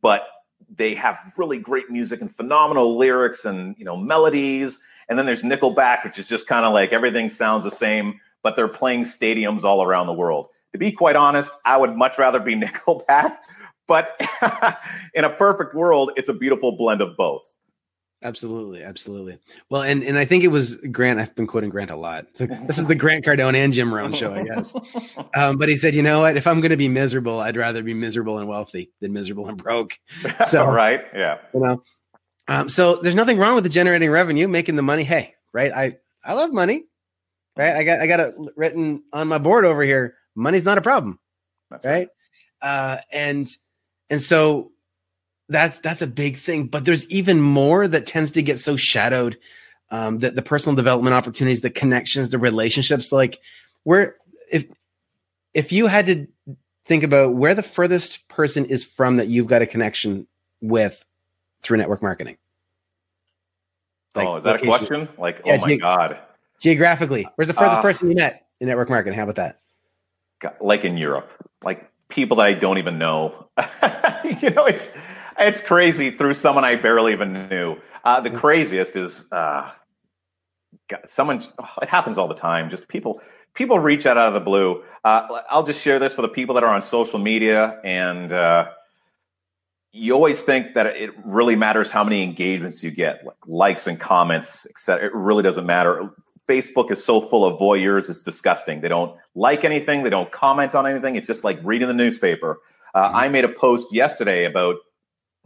but 0.00 0.28
they 0.74 0.94
have 0.94 1.18
really 1.36 1.58
great 1.58 1.90
music 1.90 2.20
and 2.20 2.34
phenomenal 2.34 2.96
lyrics 2.96 3.44
and 3.44 3.76
you 3.78 3.84
know 3.84 3.96
melodies. 3.96 4.80
And 5.08 5.18
then 5.18 5.26
there's 5.26 5.42
Nickelback, 5.42 6.04
which 6.04 6.18
is 6.18 6.26
just 6.26 6.46
kind 6.46 6.66
of 6.66 6.72
like 6.72 6.92
everything 6.92 7.28
sounds 7.28 7.64
the 7.64 7.70
same, 7.70 8.20
but 8.42 8.56
they're 8.56 8.68
playing 8.68 9.04
stadiums 9.04 9.62
all 9.62 9.82
around 9.82 10.06
the 10.06 10.12
world. 10.12 10.48
To 10.72 10.78
be 10.78 10.90
quite 10.92 11.16
honest, 11.16 11.50
I 11.64 11.76
would 11.76 11.96
much 11.96 12.18
rather 12.18 12.40
be 12.40 12.54
Nickelback, 12.60 13.36
but 13.86 14.20
in 15.14 15.24
a 15.24 15.30
perfect 15.30 15.74
world, 15.74 16.12
it's 16.16 16.28
a 16.28 16.34
beautiful 16.34 16.72
blend 16.72 17.00
of 17.00 17.16
both. 17.16 17.42
Absolutely, 18.22 18.82
absolutely. 18.82 19.38
Well, 19.68 19.82
and 19.82 20.02
and 20.02 20.16
I 20.16 20.24
think 20.24 20.42
it 20.42 20.48
was 20.48 20.76
Grant. 20.76 21.20
I've 21.20 21.34
been 21.34 21.46
quoting 21.46 21.68
Grant 21.68 21.90
a 21.90 21.96
lot. 21.96 22.26
So 22.34 22.46
this 22.66 22.78
is 22.78 22.86
the 22.86 22.94
Grant 22.94 23.24
Cardone 23.24 23.54
and 23.54 23.72
Jim 23.72 23.92
Rohn 23.92 24.14
show, 24.14 24.32
I 24.32 24.42
guess. 24.42 24.74
Um, 25.34 25.58
but 25.58 25.68
he 25.68 25.76
said, 25.76 25.94
you 25.94 26.02
know 26.02 26.20
what? 26.20 26.36
If 26.36 26.46
I'm 26.46 26.60
going 26.60 26.70
to 26.70 26.76
be 26.78 26.88
miserable, 26.88 27.40
I'd 27.40 27.56
rather 27.56 27.82
be 27.82 27.92
miserable 27.92 28.38
and 28.38 28.48
wealthy 28.48 28.90
than 29.00 29.12
miserable 29.12 29.48
and 29.48 29.58
broke. 29.58 29.98
So 30.46 30.66
right, 30.66 31.02
yeah, 31.14 31.38
you 31.52 31.60
know. 31.60 31.82
Um, 32.48 32.68
so 32.68 32.96
there's 32.96 33.14
nothing 33.14 33.38
wrong 33.38 33.54
with 33.54 33.64
the 33.64 33.70
generating 33.70 34.10
revenue, 34.10 34.48
making 34.48 34.76
the 34.76 34.82
money. 34.82 35.02
Hey, 35.04 35.34
right? 35.52 35.72
I 35.72 35.98
I 36.24 36.34
love 36.34 36.52
money, 36.52 36.84
right? 37.56 37.76
I 37.76 37.84
got 37.84 38.00
I 38.00 38.06
got 38.06 38.20
it 38.20 38.34
written 38.56 39.02
on 39.12 39.28
my 39.28 39.38
board 39.38 39.64
over 39.64 39.82
here. 39.82 40.14
Money's 40.34 40.64
not 40.64 40.78
a 40.78 40.82
problem, 40.82 41.18
right? 41.70 41.84
right? 41.84 42.08
Uh, 42.62 42.98
and 43.12 43.48
and 44.08 44.22
so 44.22 44.72
that's 45.48 45.78
that's 45.78 46.02
a 46.02 46.06
big 46.06 46.38
thing. 46.38 46.66
But 46.66 46.84
there's 46.84 47.08
even 47.10 47.40
more 47.40 47.86
that 47.86 48.06
tends 48.06 48.32
to 48.32 48.42
get 48.42 48.58
so 48.58 48.76
shadowed. 48.76 49.38
Um, 49.90 50.18
the, 50.18 50.32
the 50.32 50.42
personal 50.42 50.74
development 50.74 51.14
opportunities, 51.14 51.60
the 51.60 51.70
connections, 51.70 52.30
the 52.30 52.38
relationships. 52.38 53.12
Like 53.12 53.38
where 53.84 54.16
if 54.50 54.66
if 55.54 55.72
you 55.72 55.86
had 55.86 56.06
to 56.06 56.26
think 56.86 57.02
about 57.02 57.34
where 57.34 57.54
the 57.54 57.62
furthest 57.62 58.28
person 58.28 58.64
is 58.64 58.84
from 58.84 59.16
that 59.16 59.28
you've 59.28 59.46
got 59.46 59.62
a 59.62 59.66
connection 59.66 60.26
with 60.60 61.04
through 61.62 61.76
network 61.76 62.02
marketing. 62.02 62.36
Like, 64.14 64.26
oh, 64.26 64.36
is 64.36 64.44
that 64.44 64.62
a 64.62 64.66
question? 64.66 65.08
Like, 65.18 65.42
yeah, 65.44 65.58
oh 65.60 65.66
my 65.66 65.76
ge- 65.76 65.80
god. 65.80 66.18
Geographically, 66.60 67.28
where's 67.34 67.48
the 67.48 67.54
furthest 67.54 67.78
uh, 67.78 67.82
person 67.82 68.08
you 68.10 68.16
met 68.16 68.46
in 68.60 68.68
network 68.68 68.88
marketing? 68.88 69.16
How 69.16 69.24
about 69.24 69.36
that? 69.36 69.60
Like 70.60 70.84
in 70.84 70.96
Europe, 70.96 71.30
like 71.62 71.90
people 72.08 72.38
that 72.38 72.46
I 72.46 72.52
don't 72.54 72.78
even 72.78 72.98
know. 72.98 73.48
you 74.40 74.50
know, 74.50 74.64
it's 74.64 74.90
it's 75.38 75.60
crazy 75.60 76.10
through 76.10 76.34
someone 76.34 76.64
I 76.64 76.76
barely 76.76 77.12
even 77.12 77.48
knew. 77.48 77.76
Uh, 78.04 78.20
the 78.20 78.30
craziest 78.30 78.96
is 78.96 79.24
uh, 79.32 79.70
someone. 81.04 81.44
Oh, 81.58 81.68
it 81.82 81.88
happens 81.88 82.18
all 82.18 82.28
the 82.28 82.34
time. 82.34 82.70
Just 82.70 82.88
people 82.88 83.20
people 83.54 83.78
reach 83.78 84.06
out 84.06 84.16
out 84.16 84.28
of 84.28 84.34
the 84.34 84.40
blue. 84.40 84.82
Uh, 85.04 85.40
I'll 85.50 85.64
just 85.64 85.80
share 85.80 85.98
this 85.98 86.14
for 86.14 86.22
the 86.22 86.28
people 86.28 86.54
that 86.54 86.64
are 86.64 86.74
on 86.74 86.82
social 86.82 87.18
media, 87.18 87.80
and 87.84 88.32
uh, 88.32 88.66
you 89.92 90.12
always 90.12 90.40
think 90.40 90.74
that 90.74 90.86
it 90.86 91.10
really 91.24 91.56
matters 91.56 91.90
how 91.90 92.04
many 92.04 92.22
engagements 92.22 92.82
you 92.82 92.90
get, 92.90 93.24
like 93.24 93.36
likes 93.46 93.86
and 93.86 93.98
comments, 93.98 94.66
etc. 94.66 95.06
It 95.06 95.14
really 95.14 95.42
doesn't 95.42 95.66
matter. 95.66 96.10
Facebook 96.48 96.92
is 96.92 97.04
so 97.04 97.20
full 97.20 97.44
of 97.44 97.58
voyeurs; 97.58 98.08
it's 98.08 98.22
disgusting. 98.22 98.80
They 98.80 98.88
don't 98.88 99.16
like 99.34 99.64
anything, 99.64 100.04
they 100.04 100.10
don't 100.10 100.30
comment 100.30 100.74
on 100.74 100.86
anything. 100.86 101.16
It's 101.16 101.26
just 101.26 101.44
like 101.44 101.58
reading 101.64 101.88
the 101.88 101.94
newspaper. 101.94 102.60
Uh, 102.94 103.08
mm-hmm. 103.08 103.16
I 103.16 103.28
made 103.28 103.44
a 103.44 103.48
post 103.48 103.92
yesterday 103.92 104.44
about 104.44 104.76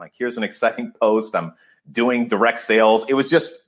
like, 0.00 0.12
here's 0.16 0.36
an 0.36 0.42
exciting 0.42 0.92
post. 1.00 1.36
I'm 1.36 1.52
doing 1.92 2.26
direct 2.26 2.60
sales. 2.60 3.04
It 3.08 3.14
was 3.14 3.28
just 3.30 3.60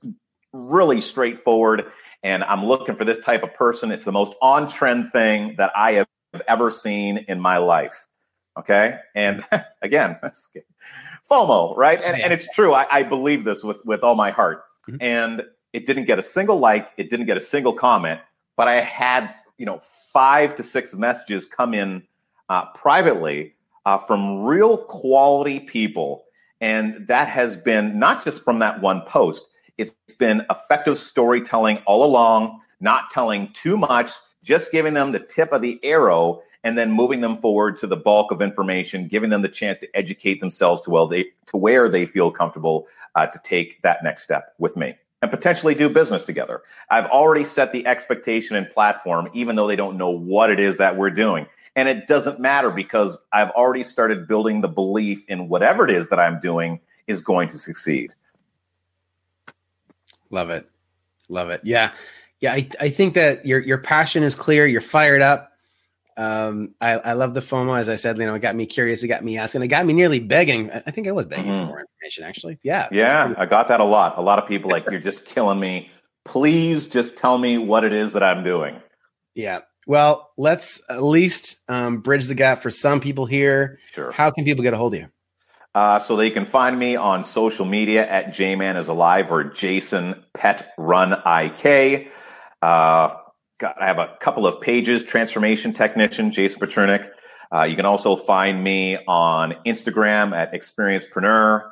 really 0.51 0.99
straightforward. 0.99 1.85
And 2.23 2.43
I'm 2.43 2.65
looking 2.65 2.95
for 2.95 3.05
this 3.05 3.19
type 3.19 3.43
of 3.43 3.53
person. 3.53 3.91
It's 3.91 4.03
the 4.03 4.11
most 4.11 4.33
on 4.41 4.67
trend 4.67 5.11
thing 5.11 5.55
that 5.57 5.71
I 5.75 5.93
have 5.93 6.07
ever 6.47 6.71
seen 6.71 7.19
in 7.27 7.39
my 7.39 7.57
life. 7.57 8.07
Okay. 8.57 8.97
And 9.15 9.43
again, 9.81 10.17
that's 10.21 10.49
FOMO, 11.29 11.75
right? 11.77 12.01
And, 12.01 12.19
and 12.19 12.33
it's 12.33 12.47
true. 12.53 12.73
I, 12.73 12.87
I, 12.91 13.03
believe 13.03 13.45
this 13.45 13.63
with, 13.63 13.83
with 13.85 14.03
all 14.03 14.15
my 14.15 14.31
heart. 14.31 14.63
Mm-hmm. 14.89 15.01
And 15.01 15.43
it 15.71 15.87
didn't 15.87 16.05
get 16.05 16.19
a 16.19 16.23
single 16.23 16.59
like, 16.59 16.89
it 16.97 17.09
didn't 17.09 17.25
get 17.25 17.37
a 17.37 17.41
single 17.41 17.73
comment, 17.73 18.19
but 18.57 18.67
I 18.67 18.81
had, 18.81 19.33
you 19.57 19.65
know, 19.65 19.81
five 20.11 20.55
to 20.57 20.63
six 20.63 20.93
messages 20.93 21.45
come 21.45 21.73
in 21.73 22.03
uh, 22.49 22.65
privately 22.73 23.55
uh, 23.85 23.97
from 23.97 24.43
real 24.43 24.77
quality 24.77 25.59
people. 25.59 26.25
And 26.61 27.07
that 27.07 27.27
has 27.27 27.57
been 27.57 27.99
not 27.99 28.23
just 28.23 28.43
from 28.43 28.59
that 28.59 28.81
one 28.81 29.01
post, 29.01 29.45
it's 29.77 29.93
been 30.17 30.45
effective 30.49 30.99
storytelling 30.99 31.79
all 31.85 32.03
along, 32.05 32.61
not 32.79 33.09
telling 33.11 33.53
too 33.53 33.77
much, 33.77 34.11
just 34.43 34.71
giving 34.71 34.93
them 34.93 35.11
the 35.11 35.19
tip 35.19 35.51
of 35.51 35.61
the 35.61 35.79
arrow 35.83 36.41
and 36.63 36.77
then 36.77 36.91
moving 36.91 37.21
them 37.21 37.37
forward 37.39 37.77
to 37.79 37.87
the 37.87 37.95
bulk 37.95 38.31
of 38.31 38.41
information, 38.41 39.07
giving 39.07 39.29
them 39.29 39.41
the 39.41 39.49
chance 39.49 39.79
to 39.81 39.95
educate 39.95 40.39
themselves 40.39 40.81
to, 40.83 40.89
well, 40.89 41.07
they, 41.07 41.25
to 41.47 41.57
where 41.57 41.89
they 41.89 42.05
feel 42.05 42.31
comfortable 42.31 42.87
uh, 43.15 43.25
to 43.25 43.39
take 43.43 43.81
that 43.81 44.03
next 44.03 44.23
step 44.23 44.53
with 44.59 44.77
me 44.77 44.95
and 45.21 45.31
potentially 45.31 45.75
do 45.75 45.89
business 45.89 46.23
together. 46.23 46.61
I've 46.89 47.05
already 47.05 47.45
set 47.45 47.71
the 47.71 47.85
expectation 47.87 48.55
and 48.55 48.69
platform, 48.69 49.29
even 49.33 49.55
though 49.55 49.67
they 49.67 49.75
don't 49.75 49.97
know 49.97 50.09
what 50.09 50.49
it 50.51 50.59
is 50.59 50.77
that 50.77 50.97
we're 50.97 51.09
doing. 51.09 51.47
And 51.75 51.89
it 51.89 52.07
doesn't 52.07 52.39
matter 52.39 52.69
because 52.69 53.19
I've 53.31 53.49
already 53.51 53.83
started 53.83 54.27
building 54.27 54.61
the 54.61 54.67
belief 54.67 55.23
in 55.27 55.49
whatever 55.49 55.83
it 55.85 55.91
is 55.91 56.09
that 56.09 56.19
I'm 56.19 56.39
doing 56.39 56.79
is 57.07 57.21
going 57.21 57.47
to 57.49 57.57
succeed. 57.57 58.13
Love 60.29 60.49
it. 60.49 60.69
Love 61.29 61.49
it. 61.49 61.61
Yeah. 61.63 61.91
Yeah. 62.39 62.53
I, 62.53 62.69
I 62.79 62.89
think 62.89 63.15
that 63.15 63.45
your, 63.45 63.59
your 63.59 63.79
passion 63.79 64.23
is 64.23 64.35
clear. 64.35 64.65
You're 64.65 64.81
fired 64.81 65.21
up. 65.21 65.51
Um, 66.15 66.75
I, 66.79 66.91
I 66.91 67.13
love 67.13 67.33
the 67.33 67.39
FOMO. 67.39 67.77
As 67.77 67.89
I 67.89 67.95
said, 67.95 68.19
you 68.19 68.25
know, 68.25 68.35
it 68.35 68.39
got 68.39 68.55
me 68.55 68.67
curious. 68.67 69.01
It 69.01 69.07
got 69.07 69.23
me 69.23 69.37
asking. 69.37 69.63
It 69.63 69.67
got 69.69 69.85
me 69.85 69.93
nearly 69.93 70.19
begging. 70.19 70.69
I 70.71 70.91
think 70.91 71.07
I 71.07 71.11
was 71.11 71.25
begging 71.25 71.51
mm-hmm. 71.51 71.61
for 71.61 71.65
more 71.65 71.79
information, 71.81 72.23
actually. 72.23 72.59
Yeah. 72.61 72.87
Yeah. 72.91 73.33
I 73.37 73.47
got 73.47 73.67
that 73.69 73.79
a 73.79 73.83
lot. 73.83 74.17
A 74.17 74.21
lot 74.21 74.37
of 74.37 74.47
people 74.47 74.69
like, 74.69 74.85
you're 74.91 74.99
just 74.99 75.25
killing 75.25 75.59
me. 75.59 75.89
Please 76.23 76.87
just 76.87 77.17
tell 77.17 77.37
me 77.39 77.57
what 77.57 77.83
it 77.83 77.93
is 77.93 78.13
that 78.13 78.23
I'm 78.23 78.43
doing. 78.43 78.75
Yeah. 79.35 79.61
Well, 79.85 80.31
let's 80.37 80.81
at 80.89 81.03
least 81.03 81.57
um, 81.67 81.99
bridge 81.99 82.27
the 82.27 82.35
gap 82.35 82.61
for 82.61 82.71
some 82.71 83.01
people 83.01 83.25
here. 83.25 83.79
Sure. 83.91 84.11
How 84.11 84.31
can 84.31 84.45
people 84.45 84.63
get 84.63 84.73
a 84.73 84.77
hold 84.77 84.93
of 84.93 85.01
you? 85.01 85.07
Uh, 85.75 85.99
so 85.99 86.15
they 86.15 86.29
can 86.29 86.45
find 86.45 86.77
me 86.77 86.95
on 86.95 87.23
social 87.23 87.65
media 87.65 88.07
at 88.07 88.27
Jman 88.27 88.77
is 88.77 88.87
alive 88.89 89.31
or 89.31 89.43
Jason 89.43 90.23
Pet 90.33 90.71
Run 90.77 91.13
IK. 91.13 92.11
Uh, 92.61 93.15
got, 93.57 93.81
I 93.81 93.87
have 93.87 93.97
a 93.97 94.15
couple 94.21 94.45
of 94.45 94.61
pages, 94.61 95.03
Transformation 95.03 95.73
Technician, 95.73 96.31
Jason 96.31 96.59
Petrunik. 96.59 97.09
Uh, 97.51 97.63
you 97.63 97.75
can 97.75 97.85
also 97.85 98.15
find 98.15 98.63
me 98.63 98.97
on 99.07 99.55
Instagram 99.65 100.35
at 100.35 100.53
Experiencepreneur. 100.53 101.69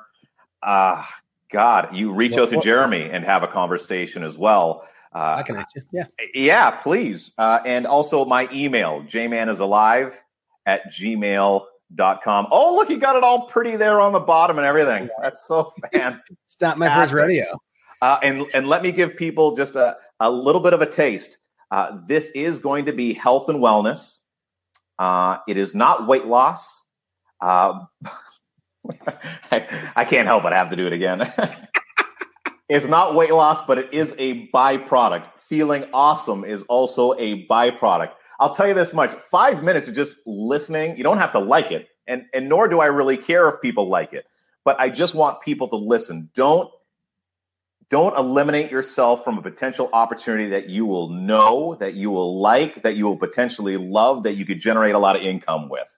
Uh, 0.63 1.04
God, 1.52 1.95
you 1.95 2.13
reach 2.13 2.38
out 2.38 2.50
to 2.50 2.60
Jeremy 2.60 3.10
and 3.12 3.24
have 3.24 3.43
a 3.43 3.47
conversation 3.47 4.24
as 4.24 4.38
well. 4.38 4.88
Uh, 5.13 5.36
I 5.39 5.43
connect 5.43 5.76
you. 5.76 5.82
Yeah. 5.91 6.06
Yeah, 6.34 6.71
please. 6.71 7.34
Uh, 7.38 7.60
and 7.65 7.86
also 7.86 8.24
my 8.26 8.47
email, 8.52 9.02
jmanisalive 9.02 10.15
at 10.65 10.91
gmail.com. 10.91 12.47
Oh, 12.52 12.76
look, 12.76 12.89
you 12.89 12.97
got 12.97 13.15
it 13.15 13.24
all 13.24 13.47
pretty 13.47 13.76
there 13.76 14.00
on 14.00 14.13
the 14.13 14.19
bottom 14.19 14.58
and 14.58 14.65
everything. 14.65 15.10
That's 15.21 15.45
so 15.45 15.74
fan. 15.93 16.21
it's 16.45 16.60
not 16.62 16.78
my 16.78 16.93
first 16.95 17.13
radio. 17.13 17.60
Uh, 18.02 18.19
and, 18.24 18.45
and 18.54 18.67
let 18.67 18.82
me 18.82 18.91
give 18.91 19.15
people 19.15 19.56
just 19.56 19.76
a, 19.76 19.97
a 20.19 20.32
little 20.32 20.62
bit 20.62 20.74
of 20.74 20.82
a 20.82 20.88
taste. 20.88 21.38
Uh, 21.71 21.97
this 22.08 22.30
is 22.30 22.60
going 22.60 22.86
to 22.86 22.93
be 22.93 23.13
health 23.13 23.50
and 23.50 23.60
wellness. 23.60 24.19
Uh, 24.97 25.38
it 25.47 25.58
is 25.58 25.76
not 25.76 26.08
weight 26.08 26.26
loss. 26.26 26.84
Uh, 27.39 27.86
I, 29.52 29.91
I 29.95 30.06
can't 30.06 30.28
help. 30.28 30.45
I 30.45 30.54
have 30.56 30.69
to 30.69 30.76
do 30.76 30.88
it 30.88 30.93
again. 30.93 31.32
It's 32.71 32.86
not 32.86 33.15
weight 33.15 33.34
loss, 33.34 33.62
but 33.62 33.77
it 33.77 33.93
is 33.93 34.15
a 34.17 34.47
byproduct. 34.47 35.25
Feeling 35.36 35.84
awesome 35.93 36.45
is 36.45 36.63
also 36.69 37.12
a 37.15 37.45
byproduct. 37.45 38.13
I'll 38.39 38.55
tell 38.55 38.65
you 38.65 38.73
this 38.73 38.93
much 38.93 39.12
five 39.12 39.62
minutes 39.62 39.89
of 39.89 39.93
just 39.93 40.19
listening, 40.25 40.95
you 40.95 41.03
don't 41.03 41.17
have 41.17 41.34
to 41.34 41.39
like 41.39 41.73
it. 41.73 41.89
And, 42.07 42.23
and 42.34 42.47
nor 42.47 42.69
do 42.69 42.79
I 42.79 42.86
really 42.86 43.17
care 43.17 43.49
if 43.49 43.60
people 43.60 43.89
like 43.89 44.13
it. 44.13 44.23
But 44.63 44.79
I 44.79 44.89
just 44.89 45.13
want 45.13 45.41
people 45.41 45.67
to 45.67 45.75
listen. 45.75 46.29
Don't 46.34 46.69
don't 47.89 48.17
eliminate 48.17 48.71
yourself 48.71 49.25
from 49.25 49.38
a 49.38 49.41
potential 49.41 49.89
opportunity 49.91 50.47
that 50.47 50.69
you 50.69 50.86
will 50.86 51.10
know, 51.10 51.75
that 51.81 51.95
you 51.95 52.10
will 52.10 52.39
like, 52.39 52.84
that 52.84 52.95
you 52.95 53.03
will 53.03 53.17
potentially 53.17 53.75
love, 53.75 54.23
that 54.23 54.36
you 54.36 54.45
could 54.45 54.62
generate 54.62 54.95
a 54.95 54.99
lot 54.99 55.17
of 55.17 55.23
income 55.23 55.67
with. 55.67 55.89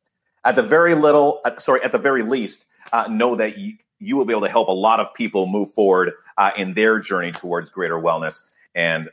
At 0.44 0.56
the 0.56 0.64
very 0.64 0.96
little, 0.96 1.40
uh, 1.46 1.56
sorry, 1.60 1.84
at 1.84 1.92
the 1.92 2.00
very 2.00 2.24
least, 2.24 2.66
uh, 2.92 3.08
know 3.12 3.36
that 3.36 3.60
you, 3.60 3.74
you 4.00 4.18
will 4.18 4.26
be 4.26 4.34
able 4.34 4.42
to 4.42 4.50
help 4.50 4.70
a 4.70 4.72
lot 4.72 5.00
of 5.00 5.14
people 5.14 5.46
move 5.46 5.72
forward 5.76 6.14
uh, 6.38 6.52
in 6.58 6.74
their 6.74 7.00
journey 7.00 7.32
towards 7.32 7.70
greater 7.70 7.96
wellness. 7.96 8.42
And 8.76 9.10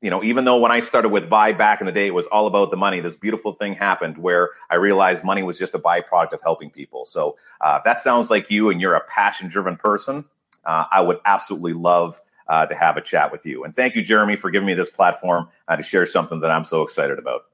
you 0.00 0.10
know, 0.10 0.22
even 0.22 0.44
though 0.44 0.58
when 0.58 0.70
I 0.70 0.80
started 0.80 1.08
with 1.08 1.30
Vibe 1.30 1.56
back 1.56 1.80
in 1.80 1.86
the 1.86 1.92
day, 1.92 2.06
it 2.06 2.14
was 2.14 2.26
all 2.26 2.46
about 2.46 2.70
the 2.70 2.76
money. 2.76 3.00
This 3.00 3.16
beautiful 3.16 3.54
thing 3.54 3.72
happened 3.74 4.18
where 4.18 4.50
I 4.68 4.74
realized 4.74 5.24
money 5.24 5.42
was 5.42 5.58
just 5.58 5.74
a 5.74 5.78
byproduct 5.78 6.32
of 6.32 6.42
helping 6.42 6.68
people. 6.68 7.06
So 7.06 7.36
uh, 7.62 7.80
that 7.86 8.02
sounds 8.02 8.28
like 8.28 8.50
you, 8.50 8.68
and 8.68 8.82
you're 8.82 8.94
a 8.94 9.04
passion-driven 9.04 9.78
person. 9.78 10.26
Uh, 10.66 10.84
I 10.92 11.00
would 11.00 11.20
absolutely 11.24 11.72
love 11.72 12.20
uh, 12.48 12.66
to 12.66 12.74
have 12.74 12.98
a 12.98 13.00
chat 13.00 13.32
with 13.32 13.46
you. 13.46 13.64
And 13.64 13.74
thank 13.74 13.94
you, 13.94 14.02
Jeremy, 14.02 14.36
for 14.36 14.50
giving 14.50 14.66
me 14.66 14.74
this 14.74 14.90
platform 14.90 15.48
uh, 15.68 15.76
to 15.76 15.82
share 15.82 16.04
something 16.04 16.40
that 16.40 16.50
I'm 16.50 16.64
so 16.64 16.82
excited 16.82 17.18
about. 17.18 17.44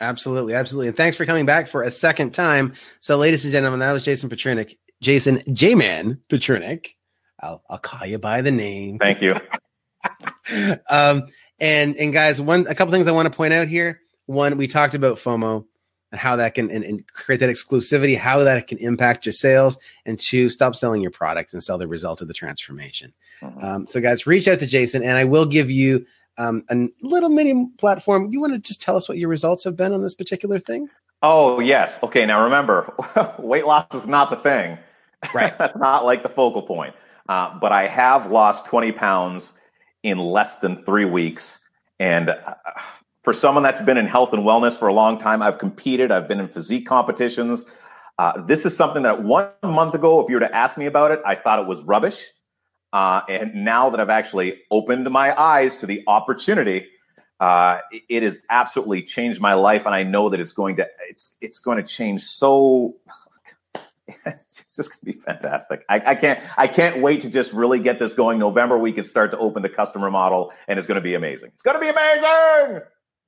Absolutely, 0.00 0.54
absolutely. 0.54 0.88
And 0.88 0.96
thanks 0.96 1.16
for 1.16 1.26
coming 1.26 1.46
back 1.46 1.68
for 1.68 1.82
a 1.82 1.92
second 1.92 2.32
time. 2.32 2.74
So, 2.98 3.16
ladies 3.16 3.44
and 3.44 3.52
gentlemen, 3.52 3.80
that 3.80 3.92
was 3.92 4.04
Jason 4.04 4.28
Petrunik, 4.28 4.76
Jason 5.00 5.42
J 5.52 5.76
Man 5.76 6.20
Petrunik. 6.28 6.94
I'll, 7.40 7.62
I'll 7.68 7.78
call 7.78 8.06
you 8.06 8.18
by 8.18 8.42
the 8.42 8.50
name. 8.50 8.98
Thank 8.98 9.22
you. 9.22 9.34
um, 10.88 11.24
and 11.60 11.96
and 11.96 12.12
guys, 12.12 12.40
one 12.40 12.66
a 12.68 12.74
couple 12.74 12.92
things 12.92 13.06
I 13.06 13.12
want 13.12 13.30
to 13.30 13.36
point 13.36 13.52
out 13.52 13.68
here. 13.68 14.00
One, 14.26 14.56
we 14.56 14.66
talked 14.66 14.94
about 14.94 15.16
FOMO 15.16 15.64
and 16.12 16.20
how 16.20 16.36
that 16.36 16.54
can 16.54 16.70
and, 16.70 16.84
and, 16.84 17.06
create 17.08 17.40
that 17.40 17.50
exclusivity, 17.50 18.16
how 18.16 18.44
that 18.44 18.66
can 18.66 18.78
impact 18.78 19.26
your 19.26 19.32
sales, 19.32 19.78
and 20.06 20.18
two, 20.18 20.48
stop 20.48 20.74
selling 20.74 21.02
your 21.02 21.10
product 21.10 21.52
and 21.52 21.62
sell 21.62 21.78
the 21.78 21.88
result 21.88 22.20
of 22.20 22.28
the 22.28 22.34
transformation. 22.34 23.12
Mm-hmm. 23.40 23.64
Um, 23.64 23.86
so, 23.88 24.00
guys, 24.00 24.26
reach 24.26 24.48
out 24.48 24.58
to 24.60 24.66
Jason, 24.66 25.02
and 25.02 25.16
I 25.16 25.24
will 25.24 25.46
give 25.46 25.70
you 25.70 26.06
um, 26.38 26.64
a 26.70 26.88
little 27.02 27.28
mini 27.28 27.68
platform. 27.78 28.30
You 28.30 28.40
want 28.40 28.54
to 28.54 28.58
just 28.58 28.80
tell 28.80 28.96
us 28.96 29.08
what 29.08 29.18
your 29.18 29.28
results 29.28 29.64
have 29.64 29.76
been 29.76 29.92
on 29.92 30.02
this 30.02 30.14
particular 30.14 30.58
thing? 30.58 30.88
Oh 31.22 31.58
yes. 31.60 31.98
Okay. 32.02 32.24
Now 32.26 32.44
remember, 32.44 32.94
weight 33.38 33.66
loss 33.66 33.92
is 33.94 34.06
not 34.06 34.30
the 34.30 34.36
thing. 34.36 34.78
Right. 35.34 35.56
That's 35.58 35.76
not 35.76 36.04
like 36.04 36.22
the 36.22 36.28
focal 36.28 36.62
point. 36.62 36.94
Uh, 37.28 37.58
but 37.58 37.72
I 37.72 37.86
have 37.86 38.30
lost 38.30 38.64
20 38.66 38.92
pounds 38.92 39.52
in 40.02 40.18
less 40.18 40.56
than 40.56 40.82
three 40.82 41.04
weeks. 41.04 41.60
And 41.98 42.30
uh, 42.30 42.54
for 43.22 43.32
someone 43.32 43.62
that's 43.62 43.80
been 43.82 43.98
in 43.98 44.06
health 44.06 44.32
and 44.32 44.44
wellness 44.44 44.78
for 44.78 44.88
a 44.88 44.94
long 44.94 45.18
time, 45.18 45.42
I've 45.42 45.58
competed, 45.58 46.10
I've 46.10 46.28
been 46.28 46.40
in 46.40 46.48
physique 46.48 46.86
competitions. 46.86 47.64
Uh, 48.18 48.40
this 48.46 48.64
is 48.64 48.76
something 48.76 49.02
that 49.02 49.22
one 49.22 49.48
month 49.62 49.94
ago, 49.94 50.20
if 50.20 50.28
you 50.28 50.36
were 50.36 50.40
to 50.40 50.54
ask 50.54 50.78
me 50.78 50.86
about 50.86 51.10
it, 51.10 51.20
I 51.26 51.34
thought 51.34 51.58
it 51.58 51.66
was 51.66 51.82
rubbish. 51.82 52.30
Uh, 52.92 53.20
and 53.28 53.54
now 53.54 53.90
that 53.90 54.00
I've 54.00 54.08
actually 54.08 54.60
opened 54.70 55.08
my 55.10 55.38
eyes 55.38 55.76
to 55.78 55.86
the 55.86 56.02
opportunity, 56.06 56.86
uh, 57.40 57.78
it 58.08 58.22
has 58.22 58.38
absolutely 58.50 59.02
changed 59.02 59.40
my 59.40 59.54
life, 59.54 59.86
and 59.86 59.94
I 59.94 60.02
know 60.02 60.28
that 60.30 60.40
it's 60.40 60.52
going 60.52 60.76
to 60.76 60.88
it's 61.08 61.36
it's 61.40 61.60
going 61.60 61.76
to 61.76 61.84
change 61.84 62.22
so 62.22 62.96
it's 64.26 64.74
just 64.74 64.90
going 64.90 64.98
to 65.00 65.04
be 65.04 65.12
fantastic. 65.12 65.84
I, 65.88 66.02
I, 66.06 66.14
can't 66.14 66.40
I 66.56 66.66
can't 66.66 67.00
wait 67.00 67.20
to 67.22 67.28
just 67.28 67.52
really 67.52 67.80
get 67.80 67.98
this 67.98 68.14
going. 68.14 68.38
November 68.38 68.78
we 68.78 68.92
can 68.92 69.04
start 69.04 69.30
to 69.32 69.38
open 69.38 69.62
the 69.62 69.68
customer 69.68 70.10
model, 70.10 70.52
and 70.66 70.78
it's 70.78 70.86
going 70.86 70.96
to 70.96 71.02
be 71.02 71.14
amazing. 71.14 71.50
It's 71.54 71.62
going 71.62 71.76
to 71.76 71.80
be 71.80 71.88
amazing. 71.88 72.82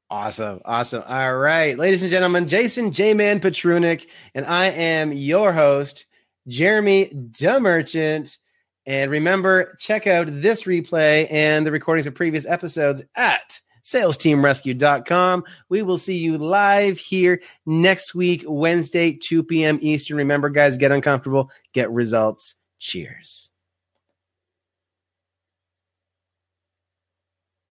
Awesome, 0.08 0.60
awesome. 0.64 1.04
All 1.06 1.36
right, 1.36 1.78
ladies 1.78 2.02
and 2.02 2.10
gentlemen, 2.10 2.48
Jason 2.48 2.92
J 2.92 3.14
Man 3.14 3.40
Petrunik, 3.40 4.06
and 4.34 4.44
I 4.46 4.66
am 4.66 5.12
your 5.12 5.52
host, 5.52 6.06
Jeremy 6.48 7.12
DeMerchant. 7.14 8.38
And 8.86 9.10
remember, 9.10 9.76
check 9.78 10.06
out 10.06 10.26
this 10.28 10.64
replay 10.64 11.30
and 11.30 11.66
the 11.66 11.70
recordings 11.70 12.06
of 12.06 12.14
previous 12.14 12.46
episodes 12.46 13.02
at 13.14 13.60
salesteamrescue.com. 13.84 15.44
We 15.68 15.82
will 15.82 15.98
see 15.98 16.16
you 16.16 16.38
live 16.38 16.98
here 16.98 17.40
next 17.66 18.14
week, 18.14 18.44
Wednesday, 18.46 19.12
2 19.12 19.44
p.m. 19.44 19.78
Eastern. 19.80 20.16
Remember, 20.18 20.48
guys, 20.48 20.78
get 20.78 20.92
uncomfortable, 20.92 21.50
get 21.72 21.90
results. 21.90 22.54
Cheers. 22.78 23.50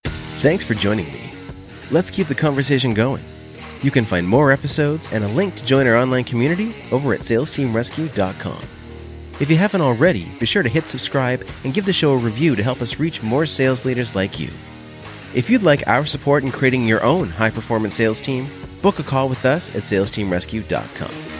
Thanks 0.05 0.63
for 0.63 0.73
joining 0.73 1.11
me. 1.11 1.33
Let's 1.91 2.11
keep 2.11 2.27
the 2.27 2.35
conversation 2.35 2.93
going. 2.93 3.23
You 3.81 3.91
can 3.91 4.05
find 4.05 4.27
more 4.27 4.51
episodes 4.51 5.09
and 5.11 5.23
a 5.23 5.27
link 5.27 5.55
to 5.55 5.65
join 5.65 5.87
our 5.87 5.97
online 5.97 6.23
community 6.23 6.75
over 6.91 7.13
at 7.13 7.21
salesteamrescue.com. 7.21 8.61
If 9.39 9.49
you 9.49 9.55
haven't 9.55 9.81
already, 9.81 10.27
be 10.39 10.45
sure 10.45 10.63
to 10.63 10.69
hit 10.69 10.89
subscribe 10.89 11.47
and 11.63 11.73
give 11.73 11.85
the 11.85 11.93
show 11.93 12.13
a 12.13 12.17
review 12.17 12.55
to 12.55 12.63
help 12.63 12.81
us 12.81 12.99
reach 12.99 13.23
more 13.23 13.45
sales 13.45 13.85
leaders 13.85 14.15
like 14.15 14.39
you. 14.39 14.49
If 15.35 15.47
you'd 15.49 15.61
like 15.63 15.87
our 15.87 16.05
support 16.07 16.43
in 16.43 16.51
creating 16.51 16.85
your 16.85 17.03
own 17.03 17.29
high 17.29 17.51
performance 17.51 17.93
sales 17.93 18.19
team, 18.19 18.47
book 18.81 18.97
a 18.97 19.03
call 19.03 19.29
with 19.29 19.45
us 19.45 19.69
at 19.75 19.83
salesteamrescue.com. 19.83 21.38